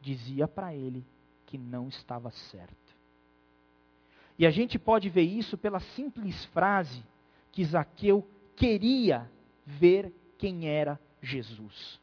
dizia 0.00 0.48
para 0.48 0.74
ele 0.74 1.04
que 1.46 1.58
não 1.58 1.88
estava 1.88 2.30
certo. 2.30 2.76
E 4.38 4.46
a 4.46 4.50
gente 4.50 4.78
pode 4.78 5.08
ver 5.10 5.22
isso 5.22 5.58
pela 5.58 5.80
simples 5.80 6.44
frase 6.46 7.04
que 7.52 7.64
Zaqueu 7.64 8.26
queria 8.56 9.30
ver 9.66 10.12
quem 10.42 10.66
era 10.66 10.98
Jesus. 11.22 12.00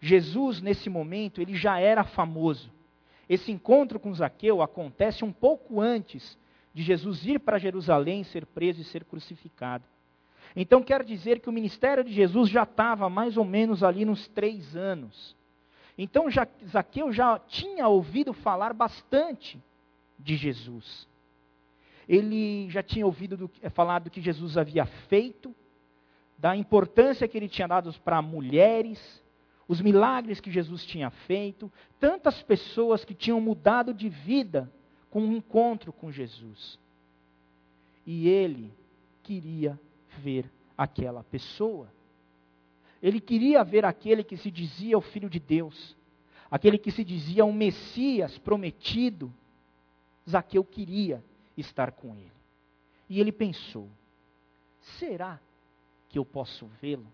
Jesus, 0.00 0.62
nesse 0.62 0.88
momento, 0.88 1.42
ele 1.42 1.54
já 1.54 1.78
era 1.78 2.02
famoso. 2.02 2.72
Esse 3.28 3.52
encontro 3.52 4.00
com 4.00 4.14
Zaqueu 4.14 4.62
acontece 4.62 5.22
um 5.22 5.30
pouco 5.30 5.78
antes 5.78 6.38
de 6.72 6.82
Jesus 6.82 7.26
ir 7.26 7.38
para 7.38 7.58
Jerusalém, 7.58 8.24
ser 8.24 8.46
preso 8.46 8.80
e 8.80 8.84
ser 8.84 9.04
crucificado. 9.04 9.84
Então 10.54 10.82
quer 10.82 11.04
dizer 11.04 11.40
que 11.40 11.50
o 11.50 11.52
ministério 11.52 12.02
de 12.02 12.14
Jesus 12.14 12.48
já 12.48 12.62
estava 12.62 13.10
mais 13.10 13.36
ou 13.36 13.44
menos 13.44 13.82
ali 13.82 14.06
nos 14.06 14.26
três 14.28 14.74
anos. 14.74 15.36
Então 15.98 16.30
já, 16.30 16.48
Zaqueu 16.66 17.12
já 17.12 17.38
tinha 17.38 17.86
ouvido 17.86 18.32
falar 18.32 18.72
bastante 18.72 19.62
de 20.18 20.34
Jesus. 20.34 21.06
Ele 22.08 22.70
já 22.70 22.82
tinha 22.82 23.04
ouvido 23.04 23.36
do, 23.36 23.50
eh, 23.60 23.68
falar 23.68 23.98
do 23.98 24.10
que 24.10 24.22
Jesus 24.22 24.56
havia 24.56 24.86
feito, 24.86 25.54
da 26.38 26.56
importância 26.56 27.26
que 27.26 27.36
ele 27.36 27.48
tinha 27.48 27.66
dado 27.66 27.92
para 28.00 28.20
mulheres, 28.20 29.22
os 29.68 29.80
milagres 29.80 30.40
que 30.40 30.50
Jesus 30.50 30.84
tinha 30.84 31.10
feito, 31.10 31.72
tantas 31.98 32.42
pessoas 32.42 33.04
que 33.04 33.14
tinham 33.14 33.40
mudado 33.40 33.92
de 33.92 34.08
vida 34.08 34.70
com 35.10 35.20
um 35.22 35.32
encontro 35.32 35.92
com 35.92 36.12
Jesus. 36.12 36.78
E 38.06 38.28
ele 38.28 38.72
queria 39.22 39.78
ver 40.18 40.50
aquela 40.76 41.24
pessoa. 41.24 41.88
Ele 43.02 43.20
queria 43.20 43.64
ver 43.64 43.84
aquele 43.84 44.22
que 44.22 44.36
se 44.36 44.50
dizia 44.50 44.96
o 44.96 45.00
Filho 45.02 45.28
de 45.28 45.40
Deus, 45.40 45.96
aquele 46.50 46.78
que 46.78 46.90
se 46.90 47.02
dizia 47.02 47.44
um 47.44 47.52
Messias 47.52 48.38
prometido. 48.38 49.32
Zaqueu 50.28 50.64
queria 50.64 51.22
estar 51.56 51.92
com 51.92 52.14
ele. 52.14 52.32
E 53.08 53.20
ele 53.20 53.32
pensou: 53.32 53.88
será 54.80 55.40
que 56.16 56.18
eu 56.18 56.24
posso 56.24 56.66
vê-lo? 56.80 57.06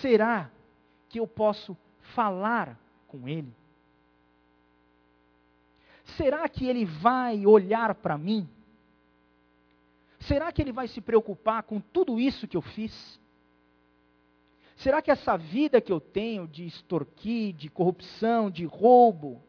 Será 0.00 0.50
que 1.08 1.20
eu 1.20 1.28
posso 1.28 1.76
falar 2.12 2.76
com 3.06 3.28
ele? 3.28 3.54
Será 6.16 6.48
que 6.48 6.66
ele 6.66 6.84
vai 6.84 7.46
olhar 7.46 7.94
para 7.94 8.18
mim? 8.18 8.48
Será 10.18 10.50
que 10.50 10.60
ele 10.60 10.72
vai 10.72 10.88
se 10.88 11.00
preocupar 11.00 11.62
com 11.62 11.78
tudo 11.78 12.18
isso 12.18 12.48
que 12.48 12.56
eu 12.56 12.62
fiz? 12.62 13.20
Será 14.74 15.00
que 15.00 15.12
essa 15.12 15.36
vida 15.36 15.80
que 15.80 15.92
eu 15.92 16.00
tenho 16.00 16.48
de 16.48 16.66
extorquir, 16.66 17.54
de 17.54 17.68
corrupção, 17.68 18.50
de 18.50 18.64
roubo, 18.64 19.40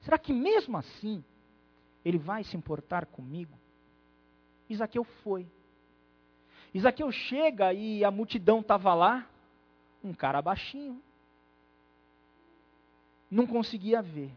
será 0.00 0.18
que 0.18 0.32
mesmo 0.32 0.76
assim 0.76 1.24
ele 2.04 2.18
vai 2.18 2.42
se 2.42 2.56
importar 2.56 3.06
comigo? 3.06 3.56
Isaqueu 4.68 5.04
foi. 5.04 5.46
Isaqueu 6.74 7.12
chega 7.12 7.72
e 7.72 8.04
a 8.04 8.10
multidão 8.10 8.58
estava 8.58 8.92
lá, 8.92 9.24
um 10.02 10.12
cara 10.12 10.42
baixinho. 10.42 11.00
Não 13.30 13.46
conseguia 13.46 14.02
ver. 14.02 14.32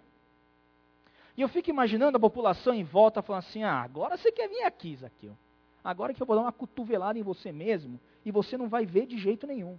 E 1.35 1.41
eu 1.41 1.49
fico 1.49 1.69
imaginando 1.69 2.17
a 2.17 2.19
população 2.19 2.73
em 2.73 2.83
volta 2.83 3.23
falando 3.23 3.39
assim: 3.39 3.63
ah, 3.63 3.81
agora 3.81 4.15
você 4.15 4.31
quer 4.31 4.47
vir 4.47 4.63
aqui, 4.63 4.93
Isaqueu. 4.93 5.35
Agora 5.83 6.13
que 6.13 6.21
eu 6.21 6.27
vou 6.27 6.35
dar 6.35 6.43
uma 6.43 6.51
cotovelada 6.51 7.17
em 7.17 7.23
você 7.23 7.51
mesmo 7.51 7.99
e 8.23 8.31
você 8.31 8.55
não 8.57 8.69
vai 8.69 8.85
ver 8.85 9.07
de 9.07 9.17
jeito 9.17 9.47
nenhum. 9.47 9.77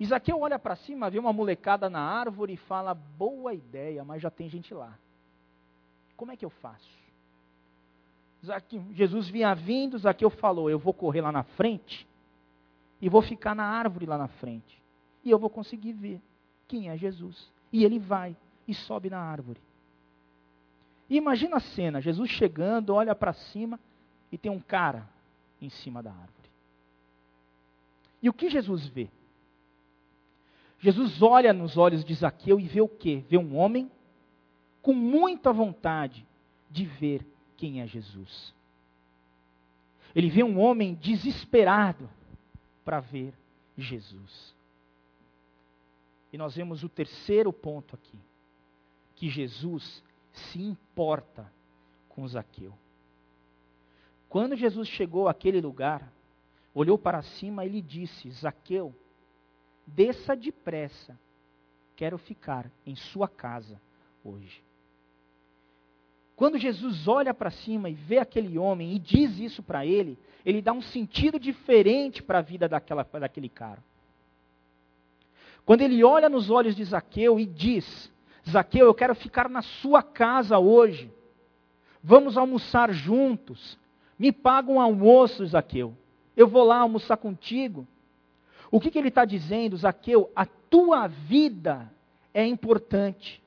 Isaqueu 0.00 0.40
olha 0.40 0.58
para 0.58 0.76
cima, 0.76 1.10
vê 1.10 1.18
uma 1.18 1.32
molecada 1.32 1.90
na 1.90 2.00
árvore 2.00 2.54
e 2.54 2.56
fala: 2.56 2.94
boa 2.94 3.52
ideia, 3.52 4.02
mas 4.02 4.22
já 4.22 4.30
tem 4.30 4.48
gente 4.48 4.72
lá. 4.72 4.98
Como 6.16 6.32
é 6.32 6.36
que 6.36 6.44
eu 6.44 6.50
faço? 6.50 7.01
Jesus 8.92 9.28
vinha 9.28 9.54
vindo, 9.54 9.98
Zaqueu 9.98 10.30
falou: 10.30 10.68
Eu 10.68 10.78
vou 10.78 10.92
correr 10.92 11.20
lá 11.20 11.30
na 11.30 11.44
frente 11.44 12.06
e 13.00 13.08
vou 13.08 13.22
ficar 13.22 13.54
na 13.54 13.64
árvore 13.64 14.06
lá 14.06 14.18
na 14.18 14.28
frente. 14.28 14.82
E 15.24 15.30
eu 15.30 15.38
vou 15.38 15.48
conseguir 15.48 15.92
ver 15.92 16.20
quem 16.66 16.90
é 16.90 16.96
Jesus. 16.96 17.50
E 17.72 17.84
ele 17.84 17.98
vai 17.98 18.36
e 18.66 18.74
sobe 18.74 19.08
na 19.08 19.18
árvore. 19.18 19.60
E 21.08 21.16
imagina 21.16 21.56
a 21.56 21.60
cena: 21.60 22.00
Jesus 22.00 22.30
chegando, 22.30 22.94
olha 22.94 23.14
para 23.14 23.32
cima 23.32 23.78
e 24.30 24.38
tem 24.38 24.50
um 24.50 24.60
cara 24.60 25.08
em 25.60 25.68
cima 25.68 26.02
da 26.02 26.10
árvore. 26.10 26.32
E 28.20 28.28
o 28.28 28.32
que 28.32 28.48
Jesus 28.50 28.86
vê? 28.88 29.08
Jesus 30.78 31.22
olha 31.22 31.52
nos 31.52 31.76
olhos 31.76 32.04
de 32.04 32.12
Zaqueu 32.14 32.58
e 32.58 32.66
vê 32.66 32.80
o 32.80 32.88
quê? 32.88 33.24
Vê 33.28 33.38
um 33.38 33.56
homem 33.56 33.90
com 34.80 34.92
muita 34.92 35.52
vontade 35.52 36.26
de 36.68 36.84
ver 36.84 37.24
quem 37.62 37.80
é 37.80 37.86
Jesus. 37.86 38.52
Ele 40.16 40.28
vê 40.28 40.42
um 40.42 40.58
homem 40.58 40.94
desesperado 40.94 42.10
para 42.84 42.98
ver 42.98 43.32
Jesus. 43.78 44.52
E 46.32 46.36
nós 46.36 46.56
vemos 46.56 46.82
o 46.82 46.88
terceiro 46.88 47.52
ponto 47.52 47.94
aqui: 47.94 48.18
que 49.14 49.30
Jesus 49.30 50.02
se 50.32 50.60
importa 50.60 51.52
com 52.08 52.26
Zaqueu. 52.26 52.76
Quando 54.28 54.56
Jesus 54.56 54.88
chegou 54.88 55.28
àquele 55.28 55.60
lugar, 55.60 56.12
olhou 56.74 56.98
para 56.98 57.22
cima 57.22 57.64
e 57.64 57.68
lhe 57.68 57.80
disse: 57.80 58.28
Zaqueu, 58.32 58.92
desça 59.86 60.34
depressa, 60.34 61.16
quero 61.94 62.18
ficar 62.18 62.68
em 62.84 62.96
sua 62.96 63.28
casa 63.28 63.80
hoje. 64.24 64.64
Quando 66.36 66.58
Jesus 66.58 67.06
olha 67.06 67.32
para 67.34 67.50
cima 67.50 67.88
e 67.90 67.94
vê 67.94 68.18
aquele 68.18 68.58
homem 68.58 68.94
e 68.94 68.98
diz 68.98 69.38
isso 69.38 69.62
para 69.62 69.84
ele, 69.86 70.18
ele 70.44 70.62
dá 70.62 70.72
um 70.72 70.82
sentido 70.82 71.38
diferente 71.38 72.22
para 72.22 72.38
a 72.38 72.42
vida 72.42 72.68
daquela, 72.68 73.04
daquele 73.04 73.48
cara. 73.48 73.82
Quando 75.64 75.82
ele 75.82 76.02
olha 76.02 76.28
nos 76.28 76.50
olhos 76.50 76.74
de 76.74 76.84
Zaqueu 76.84 77.38
e 77.38 77.46
diz: 77.46 78.12
Zaqueu, 78.48 78.86
eu 78.86 78.94
quero 78.94 79.14
ficar 79.14 79.48
na 79.48 79.62
sua 79.62 80.02
casa 80.02 80.58
hoje. 80.58 81.10
Vamos 82.02 82.36
almoçar 82.36 82.92
juntos. 82.92 83.78
Me 84.18 84.32
paga 84.32 84.70
um 84.70 84.80
almoço, 84.80 85.46
Zaqueu. 85.46 85.96
Eu 86.36 86.48
vou 86.48 86.64
lá 86.64 86.78
almoçar 86.78 87.16
contigo. 87.16 87.86
O 88.70 88.80
que, 88.80 88.90
que 88.90 88.98
ele 88.98 89.08
está 89.08 89.24
dizendo, 89.24 89.76
Zaqueu? 89.76 90.30
A 90.34 90.46
tua 90.46 91.06
vida 91.06 91.92
é 92.32 92.44
importante. 92.46 93.41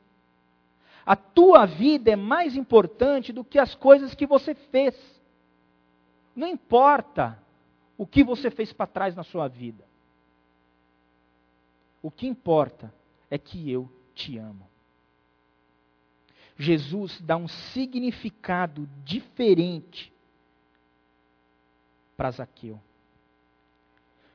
A 1.06 1.16
tua 1.16 1.66
vida 1.66 2.10
é 2.10 2.16
mais 2.16 2.56
importante 2.56 3.32
do 3.32 3.44
que 3.44 3.60
as 3.60 3.76
coisas 3.76 4.16
que 4.16 4.26
você 4.26 4.56
fez. 4.56 4.96
Não 6.36 6.48
importa 6.48 7.38
o 7.98 8.08
que 8.08 8.24
você 8.24 8.50
fez 8.50 8.74
para 8.74 8.88
trás 8.88 9.16
na 9.16 9.24
sua 9.24 9.48
vida. 9.48 9.86
O 12.02 12.10
que 12.10 12.28
importa 12.28 12.94
é 13.30 13.38
que 13.38 13.70
eu 13.70 13.90
te 14.16 14.38
amo. 14.38 14.68
Jesus 16.58 17.22
dá 17.22 17.38
um 17.38 17.48
significado 17.48 18.90
diferente 19.04 20.12
para 22.16 22.32
Zaqueu. 22.32 22.80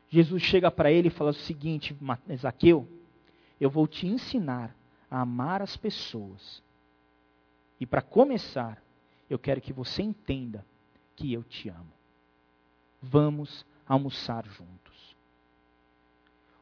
Jesus 0.08 0.42
chega 0.42 0.70
para 0.70 0.90
ele 0.90 1.08
e 1.08 1.12
fala 1.12 1.30
o 1.30 1.34
seguinte: 1.34 1.96
Zaqueu, 2.36 2.86
eu 3.60 3.70
vou 3.70 3.86
te 3.86 4.06
ensinar 4.06 4.76
a 5.10 5.20
amar 5.20 5.60
as 5.60 5.76
pessoas. 5.76 6.62
E 7.80 7.86
para 7.86 8.02
começar, 8.02 8.82
eu 9.28 9.38
quero 9.38 9.60
que 9.60 9.72
você 9.72 10.02
entenda 10.02 10.64
que 11.16 11.32
eu 11.32 11.42
te 11.42 11.68
amo. 11.68 11.92
Vamos 13.02 13.66
almoçar 13.86 14.46
juntos. 14.46 15.16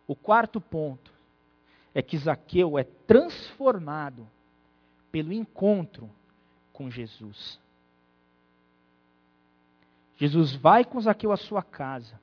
O 0.07 0.15
quarto 0.15 0.61
ponto 0.61 1.13
é 1.95 2.01
que 2.01 2.17
Zaqueu 2.17 2.79
é 2.79 2.85
transformado 2.85 4.27
pelo 5.11 5.33
encontro 5.33 6.09
com 6.73 6.91
Jesus. 6.91 7.61
Jesus 10.17 10.55
vai 10.55 10.85
com 10.85 11.01
Zaqueu 11.01 11.33
à 11.33 11.37
sua 11.37 11.63
casa 11.63 12.19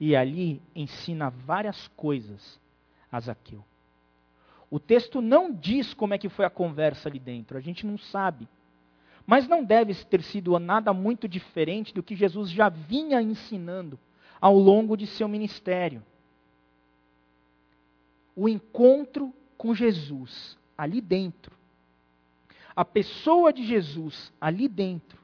e 0.00 0.16
ali 0.16 0.62
ensina 0.74 1.30
várias 1.30 1.88
coisas 1.88 2.60
a 3.10 3.20
Zaqueu. 3.20 3.64
O 4.74 4.80
texto 4.80 5.22
não 5.22 5.52
diz 5.52 5.94
como 5.94 6.14
é 6.14 6.18
que 6.18 6.28
foi 6.28 6.44
a 6.44 6.50
conversa 6.50 7.08
ali 7.08 7.20
dentro, 7.20 7.56
a 7.56 7.60
gente 7.60 7.86
não 7.86 7.96
sabe. 7.96 8.48
Mas 9.24 9.46
não 9.46 9.62
deve 9.62 9.94
ter 9.94 10.20
sido 10.20 10.58
nada 10.58 10.92
muito 10.92 11.28
diferente 11.28 11.94
do 11.94 12.02
que 12.02 12.16
Jesus 12.16 12.50
já 12.50 12.68
vinha 12.68 13.22
ensinando 13.22 13.96
ao 14.40 14.58
longo 14.58 14.96
de 14.96 15.06
seu 15.06 15.28
ministério. 15.28 16.02
O 18.34 18.48
encontro 18.48 19.32
com 19.56 19.76
Jesus 19.76 20.58
ali 20.76 21.00
dentro. 21.00 21.54
A 22.74 22.84
pessoa 22.84 23.52
de 23.52 23.64
Jesus 23.64 24.32
ali 24.40 24.66
dentro. 24.66 25.20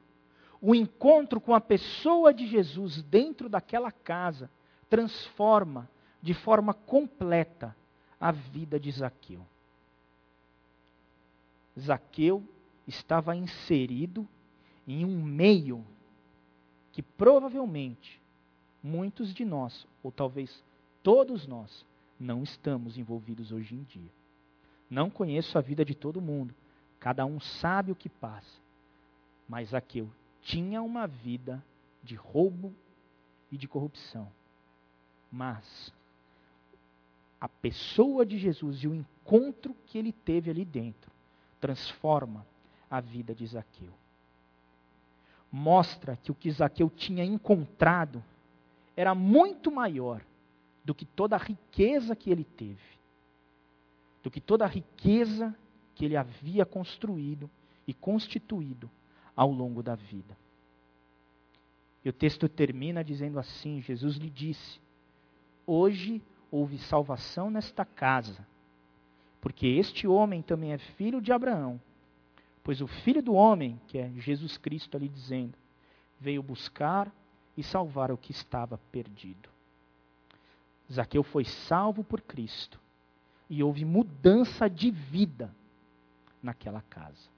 O 0.61 0.73
encontro 0.73 1.41
com 1.41 1.53
a 1.53 1.59
pessoa 1.59 2.33
de 2.33 2.47
Jesus 2.47 3.01
dentro 3.01 3.49
daquela 3.49 3.91
casa 3.91 4.49
transforma 4.89 5.89
de 6.21 6.33
forma 6.33 6.73
completa 6.73 7.75
a 8.21 8.31
vida 8.31 8.79
de 8.79 8.91
Zaqueu. 8.91 9.43
Zaqueu 11.77 12.47
estava 12.87 13.35
inserido 13.35 14.27
em 14.87 15.03
um 15.03 15.23
meio 15.23 15.83
que 16.91 17.01
provavelmente 17.01 18.21
muitos 18.83 19.33
de 19.33 19.43
nós, 19.43 19.87
ou 20.03 20.11
talvez 20.11 20.63
todos 21.01 21.47
nós, 21.47 21.83
não 22.19 22.43
estamos 22.43 22.97
envolvidos 22.97 23.51
hoje 23.51 23.73
em 23.73 23.83
dia. 23.83 24.11
Não 24.87 25.09
conheço 25.09 25.57
a 25.57 25.61
vida 25.61 25.83
de 25.83 25.95
todo 25.95 26.21
mundo, 26.21 26.53
cada 26.99 27.25
um 27.25 27.39
sabe 27.39 27.91
o 27.91 27.95
que 27.95 28.09
passa. 28.09 28.61
Mas 29.47 29.69
Zaqueu 29.69 30.11
tinha 30.41 30.81
uma 30.83 31.07
vida 31.07 31.63
de 32.03 32.15
roubo 32.15 32.73
e 33.51 33.57
de 33.57 33.67
corrupção. 33.67 34.31
Mas 35.31 35.91
a 37.41 37.49
pessoa 37.49 38.23
de 38.23 38.37
Jesus 38.37 38.83
e 38.83 38.87
o 38.87 38.93
encontro 38.93 39.75
que 39.87 39.97
ele 39.97 40.13
teve 40.13 40.51
ali 40.51 40.63
dentro 40.63 41.11
transforma 41.59 42.45
a 42.89 43.01
vida 43.01 43.33
de 43.33 43.47
Zaqueu. 43.47 43.91
Mostra 45.51 46.15
que 46.15 46.31
o 46.31 46.35
que 46.35 46.51
Zaqueu 46.51 46.87
tinha 46.87 47.25
encontrado 47.25 48.23
era 48.95 49.15
muito 49.15 49.71
maior 49.71 50.23
do 50.85 50.93
que 50.93 51.03
toda 51.03 51.35
a 51.35 51.39
riqueza 51.39 52.15
que 52.15 52.29
ele 52.29 52.43
teve, 52.43 52.99
do 54.21 54.29
que 54.29 54.39
toda 54.39 54.63
a 54.63 54.67
riqueza 54.67 55.55
que 55.95 56.05
ele 56.05 56.15
havia 56.15 56.65
construído 56.65 57.49
e 57.87 57.93
constituído 57.93 58.89
ao 59.35 59.51
longo 59.51 59.81
da 59.81 59.95
vida. 59.95 60.37
E 62.03 62.09
o 62.09 62.13
texto 62.13 62.47
termina 62.47 63.03
dizendo 63.03 63.39
assim: 63.39 63.81
Jesus 63.81 64.15
lhe 64.15 64.29
disse: 64.29 64.79
Hoje 65.65 66.21
houve 66.51 66.77
salvação 66.77 67.49
nesta 67.49 67.85
casa, 67.85 68.45
porque 69.39 69.65
este 69.65 70.05
homem 70.07 70.41
também 70.41 70.73
é 70.73 70.77
filho 70.77 71.21
de 71.21 71.31
Abraão. 71.31 71.79
Pois 72.63 72.81
o 72.81 72.87
filho 72.87 73.23
do 73.23 73.33
homem, 73.33 73.79
que 73.87 73.97
é 73.97 74.11
Jesus 74.17 74.57
Cristo 74.57 74.95
ali 74.95 75.07
dizendo, 75.07 75.57
veio 76.19 76.43
buscar 76.43 77.11
e 77.57 77.63
salvar 77.63 78.11
o 78.11 78.17
que 78.17 78.31
estava 78.31 78.77
perdido. 78.91 79.49
Zaqueu 80.91 81.23
foi 81.23 81.45
salvo 81.45 82.03
por 82.03 82.21
Cristo 82.21 82.79
e 83.49 83.63
houve 83.63 83.83
mudança 83.83 84.69
de 84.69 84.91
vida 84.91 85.53
naquela 86.43 86.81
casa. 86.81 87.29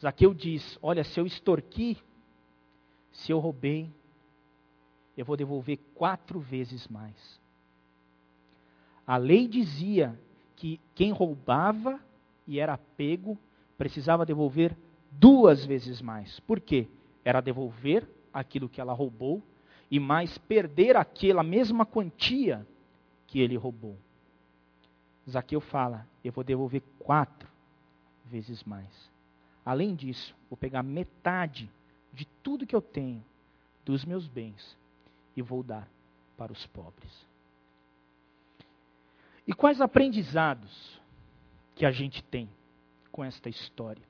Zaqueu 0.00 0.34
diz: 0.34 0.78
Olha, 0.82 1.04
se 1.04 1.20
eu 1.20 1.26
extorqui, 1.26 1.96
se 3.12 3.32
eu 3.32 3.38
roubei, 3.38 3.90
eu 5.16 5.24
vou 5.24 5.36
devolver 5.36 5.78
quatro 5.94 6.40
vezes 6.40 6.88
mais. 6.88 7.40
A 9.06 9.16
lei 9.16 9.46
dizia 9.46 10.18
que 10.56 10.80
quem 10.94 11.12
roubava 11.12 12.00
e 12.46 12.58
era 12.58 12.76
pego 12.76 13.38
precisava 13.76 14.24
devolver 14.26 14.76
duas 15.10 15.64
vezes 15.64 16.00
mais. 16.00 16.40
Por 16.40 16.60
quê? 16.60 16.88
Era 17.24 17.40
devolver 17.40 18.08
aquilo 18.32 18.68
que 18.68 18.80
ela 18.80 18.92
roubou 18.92 19.42
e 19.90 20.00
mais 20.00 20.36
perder 20.38 20.96
aquela 20.96 21.42
mesma 21.42 21.84
quantia 21.84 22.66
que 23.26 23.40
ele 23.40 23.56
roubou. 23.56 23.96
Zaqueu 25.28 25.60
fala: 25.60 26.06
Eu 26.22 26.32
vou 26.32 26.44
devolver 26.44 26.82
quatro 26.98 27.48
vezes 28.24 28.62
mais. 28.64 29.10
Além 29.64 29.94
disso, 29.94 30.34
vou 30.50 30.56
pegar 30.56 30.82
metade 30.82 31.70
de 32.12 32.26
tudo 32.42 32.66
que 32.66 32.76
eu 32.76 32.82
tenho, 32.82 33.24
dos 33.84 34.04
meus 34.04 34.26
bens, 34.28 34.76
e 35.36 35.42
vou 35.42 35.62
dar 35.62 35.88
para 36.36 36.52
os 36.52 36.66
pobres. 36.66 37.26
E 39.46 39.52
quais 39.52 39.80
aprendizados 39.80 41.00
que 41.74 41.84
a 41.84 41.90
gente 41.90 42.22
tem 42.22 42.48
com 43.12 43.22
esta 43.22 43.48
história? 43.48 44.02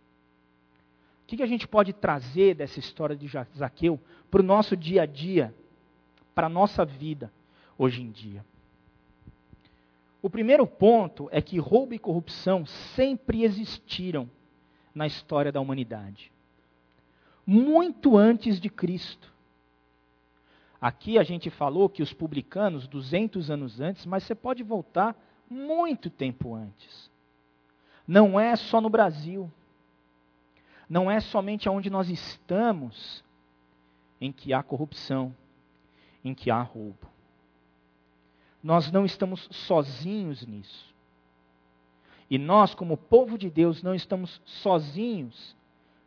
O 1.24 1.26
que, 1.26 1.42
a 1.42 1.46
gente 1.46 1.66
pode 1.66 1.92
trazer 1.92 2.54
dessa 2.54 2.78
história 2.78 3.16
de 3.16 3.26
Zaqueu 3.56 3.98
para 4.30 4.40
o 4.40 4.44
nosso 4.44 4.76
dia 4.76 5.02
a 5.02 5.06
dia, 5.06 5.54
para 6.34 6.46
a 6.46 6.50
nossa 6.50 6.84
vida 6.84 7.32
hoje 7.78 8.02
em 8.02 8.10
dia? 8.10 8.44
O 10.22 10.30
primeiro 10.30 10.66
ponto 10.66 11.28
é 11.32 11.42
que 11.42 11.58
roubo 11.58 11.94
e 11.94 11.98
corrupção 11.98 12.64
sempre 12.64 13.42
existiram 13.42 14.30
na 14.94 15.06
história 15.06 15.50
da 15.50 15.60
humanidade. 15.60 16.30
Muito 17.46 18.16
antes 18.16 18.60
de 18.60 18.70
Cristo. 18.70 19.33
Aqui 20.84 21.18
a 21.18 21.22
gente 21.22 21.48
falou 21.48 21.88
que 21.88 22.02
os 22.02 22.12
publicanos, 22.12 22.86
200 22.86 23.50
anos 23.50 23.80
antes, 23.80 24.04
mas 24.04 24.22
você 24.22 24.34
pode 24.34 24.62
voltar 24.62 25.16
muito 25.48 26.10
tempo 26.10 26.54
antes. 26.54 27.10
Não 28.06 28.38
é 28.38 28.54
só 28.54 28.82
no 28.82 28.90
Brasil. 28.90 29.50
Não 30.86 31.10
é 31.10 31.20
somente 31.20 31.70
onde 31.70 31.88
nós 31.88 32.10
estamos 32.10 33.24
em 34.20 34.30
que 34.30 34.52
há 34.52 34.62
corrupção, 34.62 35.34
em 36.22 36.34
que 36.34 36.50
há 36.50 36.60
roubo. 36.60 37.08
Nós 38.62 38.92
não 38.92 39.06
estamos 39.06 39.48
sozinhos 39.50 40.44
nisso. 40.44 40.94
E 42.28 42.36
nós, 42.36 42.74
como 42.74 42.98
povo 42.98 43.38
de 43.38 43.48
Deus, 43.48 43.82
não 43.82 43.94
estamos 43.94 44.38
sozinhos 44.44 45.56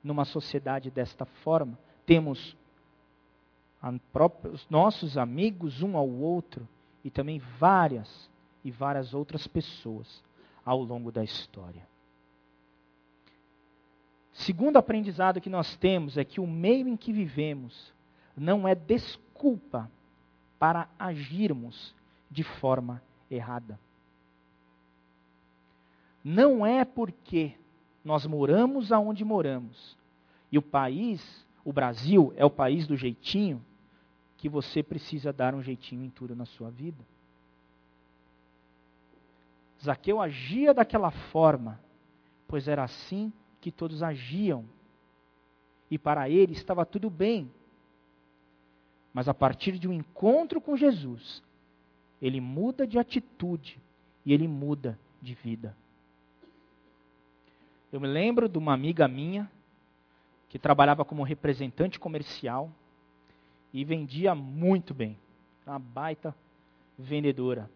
numa 0.03 0.23
sociedade 0.23 0.91
desta 0.91 1.25
forma. 1.25 1.79
Temos 2.05 2.55
os 4.51 4.67
nossos 4.69 5.17
amigos 5.17 5.81
um 5.81 5.95
ao 5.95 6.09
outro 6.09 6.67
e 7.03 7.09
também 7.09 7.39
várias 7.59 8.29
e 8.63 8.71
várias 8.71 9.13
outras 9.13 9.47
pessoas 9.47 10.23
ao 10.65 10.81
longo 10.81 11.11
da 11.11 11.23
história. 11.23 11.87
Segundo 14.33 14.77
aprendizado 14.77 15.41
que 15.41 15.49
nós 15.49 15.75
temos 15.77 16.17
é 16.17 16.23
que 16.23 16.39
o 16.39 16.45
meio 16.45 16.87
em 16.87 16.95
que 16.95 17.11
vivemos 17.11 17.93
não 18.35 18.67
é 18.67 18.75
desculpa 18.75 19.89
para 20.59 20.87
agirmos 20.99 21.95
de 22.29 22.43
forma 22.43 23.01
errada. 23.31 23.79
Não 26.23 26.65
é 26.65 26.83
porque 26.83 27.53
nós 28.03 28.25
moramos 28.25 28.91
aonde 28.91 29.23
moramos 29.23 29.97
e 30.51 30.57
o 30.57 30.61
país, 30.61 31.45
o 31.67 31.73
Brasil, 31.73 32.31
é 32.37 32.45
o 32.45 32.49
país 32.49 32.87
do 32.87 32.95
jeitinho, 32.95 33.61
que 34.37 34.47
você 34.47 34.81
precisa 34.81 35.33
dar 35.33 35.53
um 35.53 35.61
jeitinho 35.61 36.01
em 36.01 36.09
tudo 36.09 36.33
na 36.33 36.45
sua 36.45 36.71
vida. 36.71 37.05
Zaqueu 39.83 40.21
agia 40.21 40.73
daquela 40.73 41.11
forma, 41.11 41.77
pois 42.47 42.69
era 42.69 42.85
assim 42.85 43.33
que 43.59 43.69
todos 43.69 44.01
agiam. 44.01 44.63
E 45.91 45.97
para 45.97 46.29
ele 46.29 46.53
estava 46.53 46.85
tudo 46.85 47.09
bem. 47.09 47.51
Mas 49.13 49.27
a 49.27 49.33
partir 49.33 49.77
de 49.77 49.89
um 49.89 49.93
encontro 49.93 50.61
com 50.61 50.77
Jesus, 50.77 51.43
ele 52.21 52.39
muda 52.39 52.87
de 52.87 52.97
atitude 52.97 53.77
e 54.25 54.31
ele 54.31 54.47
muda 54.47 54.97
de 55.21 55.33
vida. 55.33 55.75
Eu 57.91 57.99
me 57.99 58.07
lembro 58.07 58.47
de 58.47 58.57
uma 58.57 58.73
amiga 58.73 59.05
minha 59.05 59.51
que 60.49 60.57
trabalhava 60.57 61.03
como 61.03 61.23
representante 61.23 61.99
comercial 61.99 62.71
e 63.73 63.83
vendia 63.83 64.33
muito 64.33 64.93
bem. 64.93 65.17
Uma 65.65 65.79
baita 65.79 66.35
vendedora. 66.97 67.69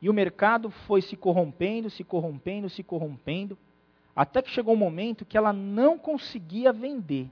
E 0.00 0.08
o 0.08 0.14
mercado 0.14 0.70
foi 0.70 1.02
se 1.02 1.16
corrompendo, 1.16 1.90
se 1.90 2.04
corrompendo, 2.04 2.70
se 2.70 2.82
corrompendo, 2.82 3.58
até 4.14 4.40
que 4.40 4.50
chegou 4.50 4.74
um 4.74 4.78
momento 4.78 5.24
que 5.24 5.36
ela 5.36 5.52
não 5.52 5.98
conseguia 5.98 6.72
vender 6.72 7.30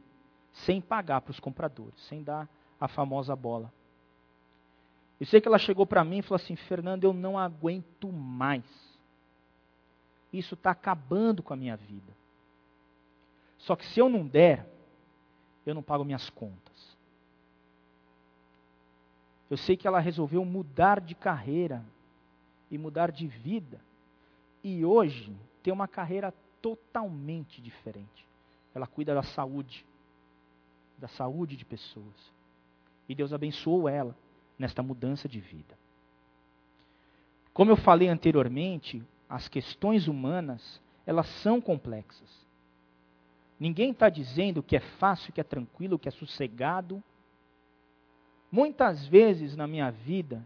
sem 0.52 0.80
pagar 0.80 1.20
para 1.20 1.30
os 1.30 1.40
compradores, 1.40 2.00
sem 2.02 2.22
dar 2.22 2.48
a 2.80 2.88
famosa 2.88 3.36
bola. 3.36 3.72
Eu 5.18 5.26
sei 5.26 5.40
que 5.40 5.48
ela 5.48 5.58
chegou 5.58 5.86
para 5.86 6.04
mim 6.04 6.18
e 6.18 6.22
falou 6.22 6.36
assim: 6.36 6.56
Fernando, 6.56 7.04
eu 7.04 7.12
não 7.12 7.38
aguento 7.38 8.12
mais. 8.12 8.64
Isso 10.32 10.54
está 10.54 10.72
acabando 10.72 11.42
com 11.42 11.54
a 11.54 11.56
minha 11.56 11.76
vida. 11.76 12.12
Só 13.58 13.74
que 13.74 13.86
se 13.86 14.00
eu 14.00 14.08
não 14.08 14.26
der, 14.26 14.66
eu 15.64 15.74
não 15.74 15.82
pago 15.82 16.04
minhas 16.04 16.30
contas. 16.30 16.96
Eu 19.48 19.56
sei 19.56 19.76
que 19.76 19.86
ela 19.86 20.00
resolveu 20.00 20.44
mudar 20.44 21.00
de 21.00 21.14
carreira 21.14 21.84
e 22.70 22.76
mudar 22.76 23.10
de 23.10 23.26
vida. 23.26 23.80
E 24.62 24.84
hoje 24.84 25.34
tem 25.62 25.72
uma 25.72 25.86
carreira 25.86 26.34
totalmente 26.60 27.62
diferente. 27.62 28.26
Ela 28.74 28.86
cuida 28.86 29.14
da 29.14 29.22
saúde, 29.22 29.86
da 30.98 31.08
saúde 31.08 31.56
de 31.56 31.64
pessoas. 31.64 32.32
E 33.08 33.14
Deus 33.14 33.32
abençoou 33.32 33.88
ela 33.88 34.16
nesta 34.58 34.82
mudança 34.82 35.28
de 35.28 35.40
vida. 35.40 35.78
Como 37.52 37.70
eu 37.70 37.76
falei 37.76 38.08
anteriormente, 38.08 39.02
as 39.28 39.48
questões 39.48 40.08
humanas, 40.08 40.80
elas 41.06 41.26
são 41.42 41.60
complexas. 41.60 42.45
Ninguém 43.58 43.90
está 43.90 44.08
dizendo 44.08 44.62
que 44.62 44.76
é 44.76 44.80
fácil, 44.80 45.32
que 45.32 45.40
é 45.40 45.44
tranquilo, 45.44 45.98
que 45.98 46.08
é 46.08 46.12
sossegado. 46.12 47.02
Muitas 48.52 49.06
vezes 49.06 49.56
na 49.56 49.66
minha 49.66 49.90
vida, 49.90 50.44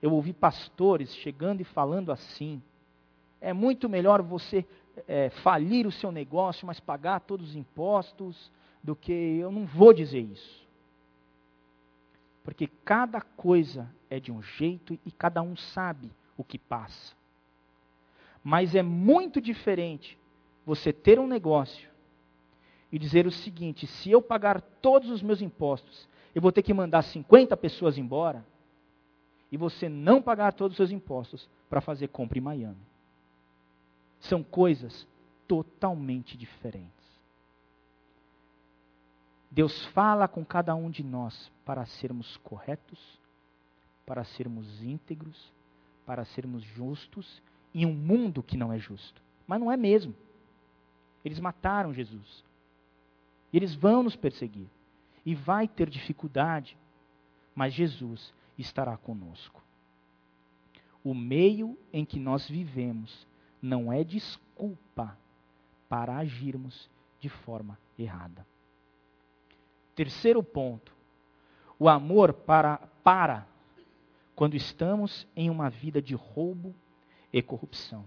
eu 0.00 0.12
ouvi 0.12 0.32
pastores 0.32 1.14
chegando 1.16 1.60
e 1.60 1.64
falando 1.64 2.10
assim: 2.10 2.62
é 3.40 3.52
muito 3.52 3.88
melhor 3.88 4.22
você 4.22 4.66
é, 5.06 5.30
falir 5.42 5.86
o 5.86 5.92
seu 5.92 6.10
negócio, 6.10 6.66
mas 6.66 6.80
pagar 6.80 7.20
todos 7.20 7.50
os 7.50 7.56
impostos, 7.56 8.50
do 8.82 8.96
que 8.96 9.12
eu 9.12 9.52
não 9.52 9.66
vou 9.66 9.92
dizer 9.92 10.20
isso. 10.20 10.66
Porque 12.42 12.66
cada 12.84 13.20
coisa 13.20 13.88
é 14.08 14.18
de 14.18 14.32
um 14.32 14.42
jeito 14.42 14.98
e 15.04 15.12
cada 15.12 15.42
um 15.42 15.54
sabe 15.56 16.10
o 16.36 16.42
que 16.42 16.58
passa. 16.58 17.14
Mas 18.42 18.74
é 18.74 18.82
muito 18.82 19.40
diferente 19.40 20.18
você 20.64 20.92
ter 20.92 21.18
um 21.18 21.26
negócio 21.26 21.89
e 22.92 22.98
dizer 22.98 23.26
o 23.26 23.30
seguinte: 23.30 23.86
se 23.86 24.10
eu 24.10 24.20
pagar 24.20 24.60
todos 24.60 25.10
os 25.10 25.22
meus 25.22 25.40
impostos, 25.40 26.08
eu 26.34 26.42
vou 26.42 26.52
ter 26.52 26.62
que 26.62 26.74
mandar 26.74 27.02
50 27.02 27.56
pessoas 27.56 27.98
embora, 27.98 28.44
e 29.50 29.56
você 29.56 29.88
não 29.88 30.22
pagar 30.22 30.52
todos 30.52 30.72
os 30.72 30.76
seus 30.76 30.90
impostos 30.90 31.48
para 31.68 31.80
fazer 31.80 32.08
compra 32.08 32.38
em 32.38 32.42
Miami. 32.42 32.90
São 34.20 34.42
coisas 34.42 35.06
totalmente 35.48 36.36
diferentes. 36.36 36.90
Deus 39.50 39.84
fala 39.86 40.28
com 40.28 40.44
cada 40.44 40.74
um 40.76 40.88
de 40.88 41.02
nós 41.02 41.50
para 41.64 41.84
sermos 41.84 42.36
corretos, 42.38 43.18
para 44.06 44.22
sermos 44.22 44.82
íntegros, 44.82 45.52
para 46.06 46.24
sermos 46.24 46.62
justos 46.62 47.42
em 47.74 47.84
um 47.84 47.92
mundo 47.92 48.42
que 48.42 48.56
não 48.56 48.72
é 48.72 48.78
justo. 48.78 49.20
Mas 49.46 49.58
não 49.58 49.72
é 49.72 49.76
mesmo. 49.76 50.14
Eles 51.24 51.40
mataram 51.40 51.92
Jesus. 51.92 52.44
E 53.52 53.56
eles 53.56 53.74
vão 53.74 54.02
nos 54.02 54.16
perseguir. 54.16 54.68
E 55.24 55.34
vai 55.34 55.66
ter 55.68 55.88
dificuldade. 55.88 56.76
Mas 57.54 57.74
Jesus 57.74 58.32
estará 58.58 58.96
conosco. 58.96 59.62
O 61.02 61.14
meio 61.14 61.78
em 61.92 62.04
que 62.04 62.18
nós 62.18 62.48
vivemos 62.48 63.26
não 63.60 63.92
é 63.92 64.04
desculpa 64.04 65.16
para 65.88 66.16
agirmos 66.16 66.88
de 67.18 67.28
forma 67.28 67.78
errada. 67.98 68.46
Terceiro 69.94 70.42
ponto. 70.42 70.94
O 71.78 71.88
amor 71.88 72.32
para, 72.32 72.78
para 73.02 73.46
quando 74.34 74.54
estamos 74.54 75.26
em 75.34 75.50
uma 75.50 75.68
vida 75.68 76.00
de 76.00 76.14
roubo 76.14 76.74
e 77.32 77.42
corrupção. 77.42 78.04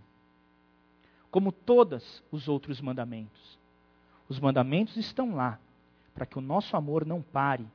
Como 1.30 1.52
todos 1.52 2.24
os 2.32 2.48
outros 2.48 2.80
mandamentos. 2.80 3.60
Os 4.34 4.40
mandamentos 4.40 4.98
estão 4.98 5.36
lá 5.36 5.60
para 6.12 6.26
que 6.26 6.40
o 6.40 6.42
nosso 6.42 6.76
amor 6.76 7.06
não 7.06 7.22
pare. 7.22 7.68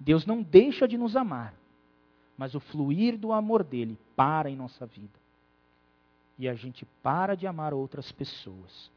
Deus 0.00 0.24
não 0.24 0.42
deixa 0.42 0.88
de 0.88 0.96
nos 0.96 1.14
amar, 1.14 1.52
mas 2.38 2.54
o 2.54 2.60
fluir 2.60 3.18
do 3.18 3.34
amor 3.34 3.62
dele 3.62 3.98
para 4.16 4.48
em 4.48 4.56
nossa 4.56 4.86
vida. 4.86 5.12
E 6.38 6.48
a 6.48 6.54
gente 6.54 6.86
para 7.02 7.36
de 7.36 7.46
amar 7.46 7.74
outras 7.74 8.10
pessoas. 8.10 8.90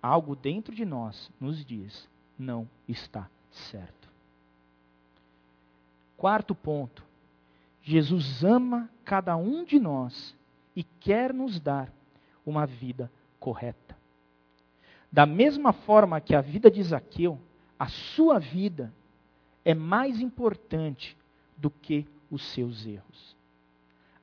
Algo 0.00 0.34
dentro 0.34 0.74
de 0.74 0.86
nós 0.86 1.30
nos 1.38 1.62
diz: 1.62 2.08
não 2.38 2.66
está 2.88 3.28
certo. 3.50 4.08
Quarto 6.16 6.54
ponto. 6.54 7.04
Jesus 7.82 8.42
ama 8.42 8.88
cada 9.04 9.36
um 9.36 9.66
de 9.66 9.78
nós 9.78 10.34
e 10.74 10.82
quer 10.82 11.34
nos 11.34 11.60
dar 11.60 11.92
uma 12.46 12.64
vida 12.64 13.12
correta. 13.38 13.97
Da 15.10 15.24
mesma 15.24 15.72
forma 15.72 16.20
que 16.20 16.34
a 16.34 16.40
vida 16.40 16.70
de 16.70 16.82
Zaqueu, 16.82 17.38
a 17.78 17.88
sua 17.88 18.38
vida 18.38 18.92
é 19.64 19.74
mais 19.74 20.20
importante 20.20 21.16
do 21.56 21.70
que 21.70 22.06
os 22.30 22.42
seus 22.52 22.86
erros. 22.86 23.36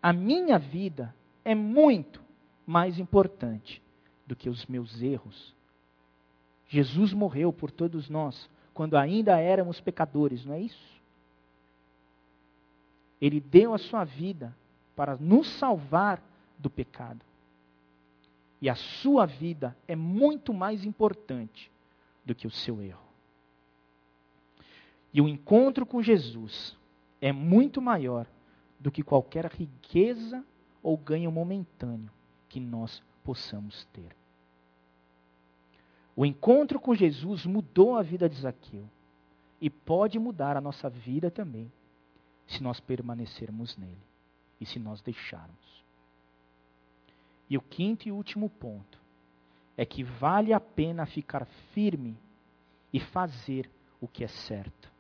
A 0.02 0.14
minha 0.14 0.60
vida 0.60 1.16
é 1.44 1.56
muito 1.56 2.22
mais 2.66 3.00
importante 3.00 3.82
do 4.26 4.36
que 4.36 4.50
os 4.50 4.66
meus 4.66 5.02
erros. 5.02 5.56
Jesus 6.68 7.14
morreu 7.14 7.52
por 7.54 7.72
todos 7.72 8.10
nós 8.10 8.50
quando 8.74 8.98
ainda 8.98 9.40
éramos 9.40 9.80
pecadores, 9.80 10.46
não 10.46 10.54
é 10.54 10.60
isso? 10.60 11.02
Ele 13.22 13.40
deu 13.40 13.74
a 13.74 13.78
sua 13.78 14.04
vida 14.04 14.56
para 14.96 15.16
nos 15.16 15.48
salvar 15.48 16.22
do 16.60 16.70
pecado. 16.70 17.22
E 18.66 18.70
a 18.70 18.74
sua 18.74 19.28
vida 19.28 19.78
é 19.88 19.96
muito 19.96 20.52
mais 20.52 20.84
importante 20.84 21.72
do 22.26 22.34
que 22.34 22.48
o 22.48 22.50
seu 22.50 22.82
erro. 22.82 23.06
E 25.14 25.22
o 25.22 25.30
encontro 25.30 25.86
com 25.86 26.02
Jesus 26.02 26.76
é 27.22 27.32
muito 27.32 27.80
maior 27.80 28.26
do 28.80 28.90
que 28.90 29.04
qualquer 29.04 29.46
riqueza 29.52 30.44
ou 30.82 30.98
ganho 30.98 31.32
momentâneo 31.32 32.10
que 32.50 32.60
nós 32.60 33.04
possamos 33.24 33.86
ter. 33.94 34.16
O 36.16 36.26
encontro 36.26 36.80
com 36.80 36.96
Jesus 36.96 37.46
mudou 37.46 37.96
a 37.96 38.02
vida 38.02 38.28
de 38.28 38.42
Zaqueu 38.42 38.90
e 39.62 39.70
pode 39.70 40.18
mudar 40.18 40.58
a 40.58 40.62
nossa 40.62 40.90
vida 40.90 41.30
também, 41.30 41.72
se 42.48 42.64
nós 42.64 42.80
permanecermos 42.80 43.78
nele 43.78 44.02
e 44.60 44.66
se 44.66 44.80
nós 44.80 45.04
deixarmos. 45.04 45.85
E 47.50 47.58
o 47.58 47.62
quinto 47.62 48.08
e 48.08 48.12
último 48.12 48.50
ponto 48.50 49.00
é 49.78 49.86
que 49.86 50.04
vale 50.04 50.54
a 50.54 50.60
pena 50.60 51.06
ficar 51.06 51.46
firme 51.74 52.18
e 52.92 53.00
fazer 53.00 53.70
o 54.00 54.08
que 54.08 54.24
é 54.24 54.28
certo. 54.28 54.92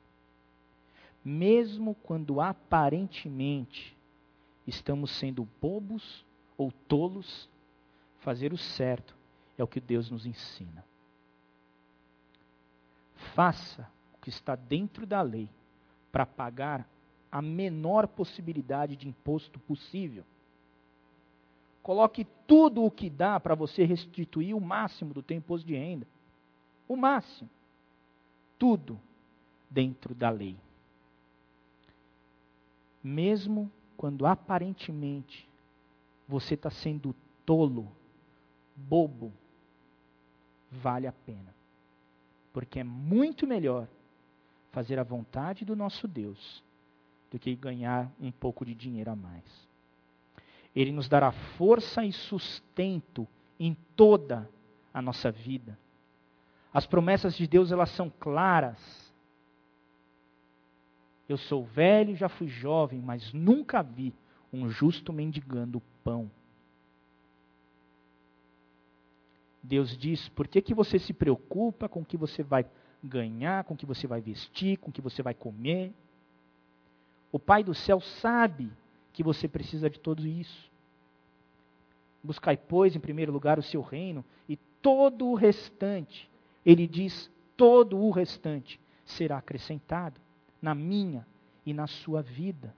Mesmo 1.24 1.96
quando 2.04 2.40
aparentemente 2.40 3.98
estamos 4.68 5.12
sendo 5.12 5.48
bobos 5.62 6.26
ou 6.58 6.72
tolos, 6.72 7.50
fazer 8.20 8.54
o 8.54 8.58
certo 8.58 9.16
é 9.58 9.64
o 9.64 9.68
que 9.68 9.80
Deus 9.80 10.12
nos 10.12 10.26
ensina. 10.26 10.84
Faça 13.34 13.90
o 14.14 14.18
que 14.22 14.30
está 14.30 14.56
dentro 14.56 15.06
da 15.06 15.22
lei 15.22 15.50
para 16.12 16.26
pagar 16.26 16.88
a 17.32 17.42
menor 17.42 18.08
possibilidade 18.08 18.96
de 18.96 19.08
imposto 19.08 19.60
possível. 19.60 20.24
Coloque 21.86 22.26
tudo 22.48 22.84
o 22.84 22.90
que 22.90 23.12
dá 23.12 23.40
para 23.40 23.54
você 23.54 23.86
restituir 23.86 24.56
o 24.56 24.60
máximo 24.60 25.14
do 25.14 25.22
teu 25.22 25.38
imposto 25.38 25.68
de 25.68 25.76
renda. 25.76 26.08
O 26.88 26.96
máximo. 26.96 27.48
Tudo 28.58 29.00
dentro 29.70 30.16
da 30.16 30.32
lei. 30.32 30.58
Mesmo 33.04 33.72
quando 33.96 34.26
aparentemente 34.26 35.48
você 36.28 36.56
está 36.56 36.72
sendo 36.72 37.16
tolo, 37.46 37.88
bobo, 38.76 39.32
vale 40.72 41.06
a 41.06 41.14
pena. 41.14 41.54
Porque 42.52 42.80
é 42.80 42.84
muito 42.84 43.46
melhor 43.46 43.88
fazer 44.72 44.98
a 44.98 45.04
vontade 45.04 45.64
do 45.64 45.76
nosso 45.76 46.08
Deus 46.08 46.64
do 47.30 47.38
que 47.38 47.56
ganhar 47.56 48.12
um 48.20 48.32
pouco 48.32 48.66
de 48.66 48.74
dinheiro 48.74 49.12
a 49.12 49.16
mais. 49.16 49.65
Ele 50.76 50.92
nos 50.92 51.08
dará 51.08 51.32
força 51.32 52.04
e 52.04 52.12
sustento 52.12 53.28
em 53.60 53.76
toda 53.96 54.50
a 54.94 55.02
nossa 55.02 55.32
vida. 55.32 55.78
As 56.74 56.86
promessas 56.86 57.36
de 57.36 57.48
Deus, 57.48 57.72
elas 57.72 57.90
são 57.92 58.10
claras. 58.20 59.14
Eu 61.30 61.38
sou 61.38 61.64
velho, 61.64 62.16
já 62.16 62.28
fui 62.28 62.48
jovem, 62.48 63.02
mas 63.02 63.32
nunca 63.32 63.82
vi 63.82 64.14
um 64.52 64.70
justo 64.70 65.14
mendigando 65.14 65.82
pão. 66.04 66.30
Deus 69.64 69.98
diz: 69.98 70.28
por 70.30 70.48
que, 70.48 70.62
que 70.62 70.74
você 70.74 71.00
se 71.00 71.14
preocupa 71.14 71.88
com 71.88 72.02
o 72.02 72.06
que 72.06 72.18
você 72.18 72.44
vai 72.44 72.66
ganhar, 73.04 73.64
com 73.64 73.74
o 73.74 73.78
que 73.78 73.86
você 73.86 74.06
vai 74.06 74.22
vestir, 74.22 74.78
com 74.78 74.90
o 74.90 74.94
que 74.94 75.02
você 75.02 75.24
vai 75.24 75.34
comer? 75.34 75.94
O 77.32 77.40
Pai 77.40 77.64
do 77.64 77.74
céu 77.74 78.00
sabe 78.00 78.72
que 79.16 79.24
você 79.24 79.48
precisa 79.48 79.90
de 79.90 79.98
tudo 79.98 80.28
isso. 80.28 80.70
Buscai, 82.22 82.58
pois, 82.58 82.98
em 82.98 83.00
primeiro 83.00 83.32
lugar 83.32 83.58
o 83.58 83.64
seu 83.64 83.82
reino, 83.82 84.26
e 84.48 84.58
todo 84.82 85.28
o 85.28 85.36
restante, 85.36 86.30
ele 86.66 86.86
diz, 86.86 87.32
todo 87.56 87.98
o 87.98 88.12
restante 88.12 88.78
será 89.06 89.38
acrescentado 89.38 90.20
na 90.62 90.76
minha 90.76 91.26
e 91.66 91.74
na 91.74 91.88
sua 91.88 92.22
vida. 92.22 92.76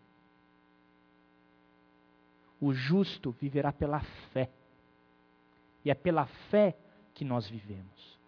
O 2.62 2.72
justo 2.72 3.36
viverá 3.42 3.72
pela 3.72 4.02
fé. 4.32 4.48
E 5.84 5.90
é 5.90 5.96
pela 5.96 6.28
fé 6.52 6.78
que 7.16 7.26
nós 7.26 7.50
vivemos. 7.50 8.20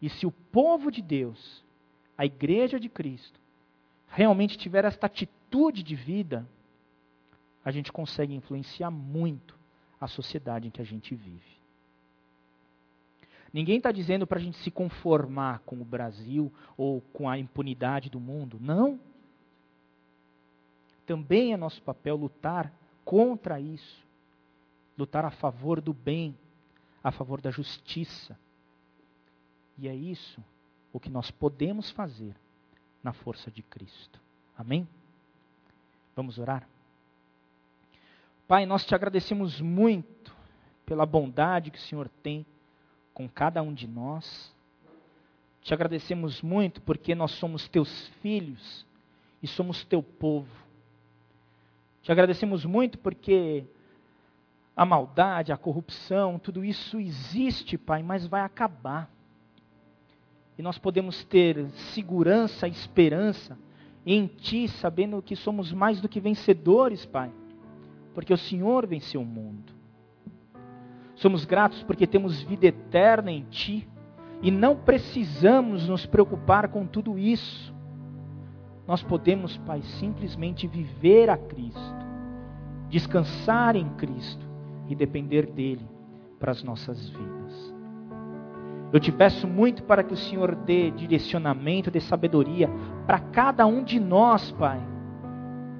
E 0.00 0.08
se 0.08 0.24
o 0.24 0.30
povo 0.30 0.92
de 0.92 1.02
Deus, 1.02 1.64
a 2.16 2.24
igreja 2.24 2.78
de 2.78 2.88
Cristo, 2.88 3.40
realmente 4.06 4.56
tiver 4.56 4.84
esta 4.84 5.06
atitude 5.06 5.82
de 5.82 5.96
vida, 5.96 6.46
a 7.68 7.70
gente 7.70 7.92
consegue 7.92 8.34
influenciar 8.34 8.90
muito 8.90 9.54
a 10.00 10.08
sociedade 10.08 10.66
em 10.66 10.70
que 10.70 10.80
a 10.80 10.84
gente 10.84 11.14
vive. 11.14 11.58
Ninguém 13.52 13.76
está 13.76 13.92
dizendo 13.92 14.26
para 14.26 14.38
a 14.38 14.40
gente 14.40 14.56
se 14.56 14.70
conformar 14.70 15.58
com 15.66 15.78
o 15.78 15.84
Brasil 15.84 16.50
ou 16.78 17.02
com 17.12 17.28
a 17.28 17.38
impunidade 17.38 18.08
do 18.08 18.18
mundo. 18.18 18.56
Não. 18.58 18.98
Também 21.04 21.52
é 21.52 21.58
nosso 21.58 21.82
papel 21.82 22.16
lutar 22.16 22.72
contra 23.04 23.60
isso. 23.60 24.02
Lutar 24.96 25.26
a 25.26 25.30
favor 25.30 25.78
do 25.78 25.92
bem, 25.92 26.34
a 27.04 27.12
favor 27.12 27.38
da 27.38 27.50
justiça. 27.50 28.34
E 29.76 29.88
é 29.88 29.94
isso 29.94 30.42
o 30.90 30.98
que 30.98 31.10
nós 31.10 31.30
podemos 31.30 31.90
fazer 31.90 32.34
na 33.02 33.12
força 33.12 33.50
de 33.50 33.62
Cristo. 33.62 34.18
Amém? 34.56 34.88
Vamos 36.16 36.38
orar? 36.38 36.66
Pai, 38.48 38.64
nós 38.64 38.82
te 38.86 38.94
agradecemos 38.94 39.60
muito 39.60 40.34
pela 40.86 41.04
bondade 41.04 41.70
que 41.70 41.76
o 41.76 41.82
Senhor 41.82 42.08
tem 42.22 42.46
com 43.12 43.28
cada 43.28 43.60
um 43.60 43.74
de 43.74 43.86
nós. 43.86 44.56
Te 45.60 45.74
agradecemos 45.74 46.40
muito 46.40 46.80
porque 46.80 47.14
nós 47.14 47.32
somos 47.32 47.68
teus 47.68 48.08
filhos 48.22 48.86
e 49.42 49.46
somos 49.46 49.84
teu 49.84 50.02
povo. 50.02 50.48
Te 52.02 52.10
agradecemos 52.10 52.64
muito 52.64 52.96
porque 52.96 53.66
a 54.74 54.86
maldade, 54.86 55.52
a 55.52 55.58
corrupção, 55.58 56.38
tudo 56.38 56.64
isso 56.64 56.98
existe, 56.98 57.76
Pai, 57.76 58.02
mas 58.02 58.26
vai 58.26 58.40
acabar. 58.40 59.10
E 60.56 60.62
nós 60.62 60.78
podemos 60.78 61.22
ter 61.22 61.68
segurança, 61.92 62.66
esperança 62.66 63.58
em 64.06 64.26
Ti, 64.26 64.68
sabendo 64.68 65.20
que 65.20 65.36
somos 65.36 65.70
mais 65.70 66.00
do 66.00 66.08
que 66.08 66.18
vencedores, 66.18 67.04
Pai, 67.04 67.30
porque 68.14 68.32
o 68.32 68.38
Senhor 68.38 68.86
venceu 68.86 69.20
o 69.20 69.26
mundo. 69.26 69.72
Somos 71.14 71.44
gratos 71.44 71.82
porque 71.82 72.06
temos 72.06 72.42
vida 72.42 72.66
eterna 72.66 73.30
em 73.30 73.42
Ti 73.44 73.88
e 74.40 74.50
não 74.50 74.76
precisamos 74.76 75.88
nos 75.88 76.06
preocupar 76.06 76.68
com 76.68 76.86
tudo 76.86 77.18
isso. 77.18 77.74
Nós 78.86 79.02
podemos, 79.02 79.56
Pai, 79.58 79.82
simplesmente 79.82 80.66
viver 80.66 81.28
a 81.28 81.36
Cristo, 81.36 82.06
descansar 82.88 83.76
em 83.76 83.88
Cristo 83.90 84.46
e 84.88 84.94
depender 84.94 85.46
dele 85.46 85.86
para 86.38 86.52
as 86.52 86.62
nossas 86.62 87.08
vidas. 87.08 87.74
Eu 88.92 88.98
te 88.98 89.12
peço 89.12 89.46
muito 89.46 89.82
para 89.82 90.02
que 90.02 90.14
o 90.14 90.16
Senhor 90.16 90.54
dê 90.54 90.90
direcionamento, 90.90 91.90
dê 91.90 92.00
sabedoria 92.00 92.70
para 93.06 93.18
cada 93.18 93.66
um 93.66 93.82
de 93.82 94.00
nós, 94.00 94.50
Pai, 94.52 94.80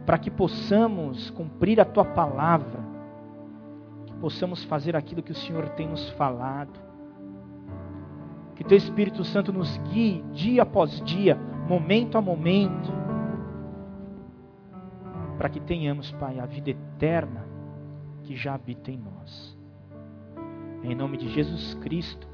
para 0.08 0.16
que 0.16 0.30
possamos 0.30 1.28
cumprir 1.28 1.78
a 1.78 1.84
tua 1.84 2.02
palavra, 2.02 2.80
que 4.06 4.14
possamos 4.14 4.64
fazer 4.64 4.96
aquilo 4.96 5.22
que 5.22 5.32
o 5.32 5.34
Senhor 5.34 5.68
tem 5.68 5.86
nos 5.86 6.08
falado. 6.12 6.80
Que 8.54 8.64
teu 8.64 8.78
Espírito 8.78 9.22
Santo 9.22 9.52
nos 9.52 9.76
guie 9.92 10.24
dia 10.32 10.62
após 10.62 11.02
dia, 11.02 11.36
momento 11.68 12.16
a 12.16 12.22
momento, 12.22 12.90
para 15.36 15.50
que 15.50 15.60
tenhamos, 15.60 16.10
Pai, 16.12 16.40
a 16.40 16.46
vida 16.46 16.70
eterna 16.70 17.44
que 18.22 18.34
já 18.34 18.54
habita 18.54 18.90
em 18.90 18.96
nós. 18.96 19.58
Em 20.84 20.94
nome 20.94 21.18
de 21.18 21.28
Jesus 21.28 21.74
Cristo, 21.82 22.26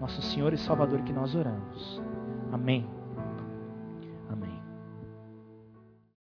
nosso 0.00 0.22
Senhor 0.22 0.54
e 0.54 0.56
Salvador, 0.56 1.02
que 1.02 1.12
nós 1.12 1.34
oramos. 1.34 2.02
Amém. 2.50 2.93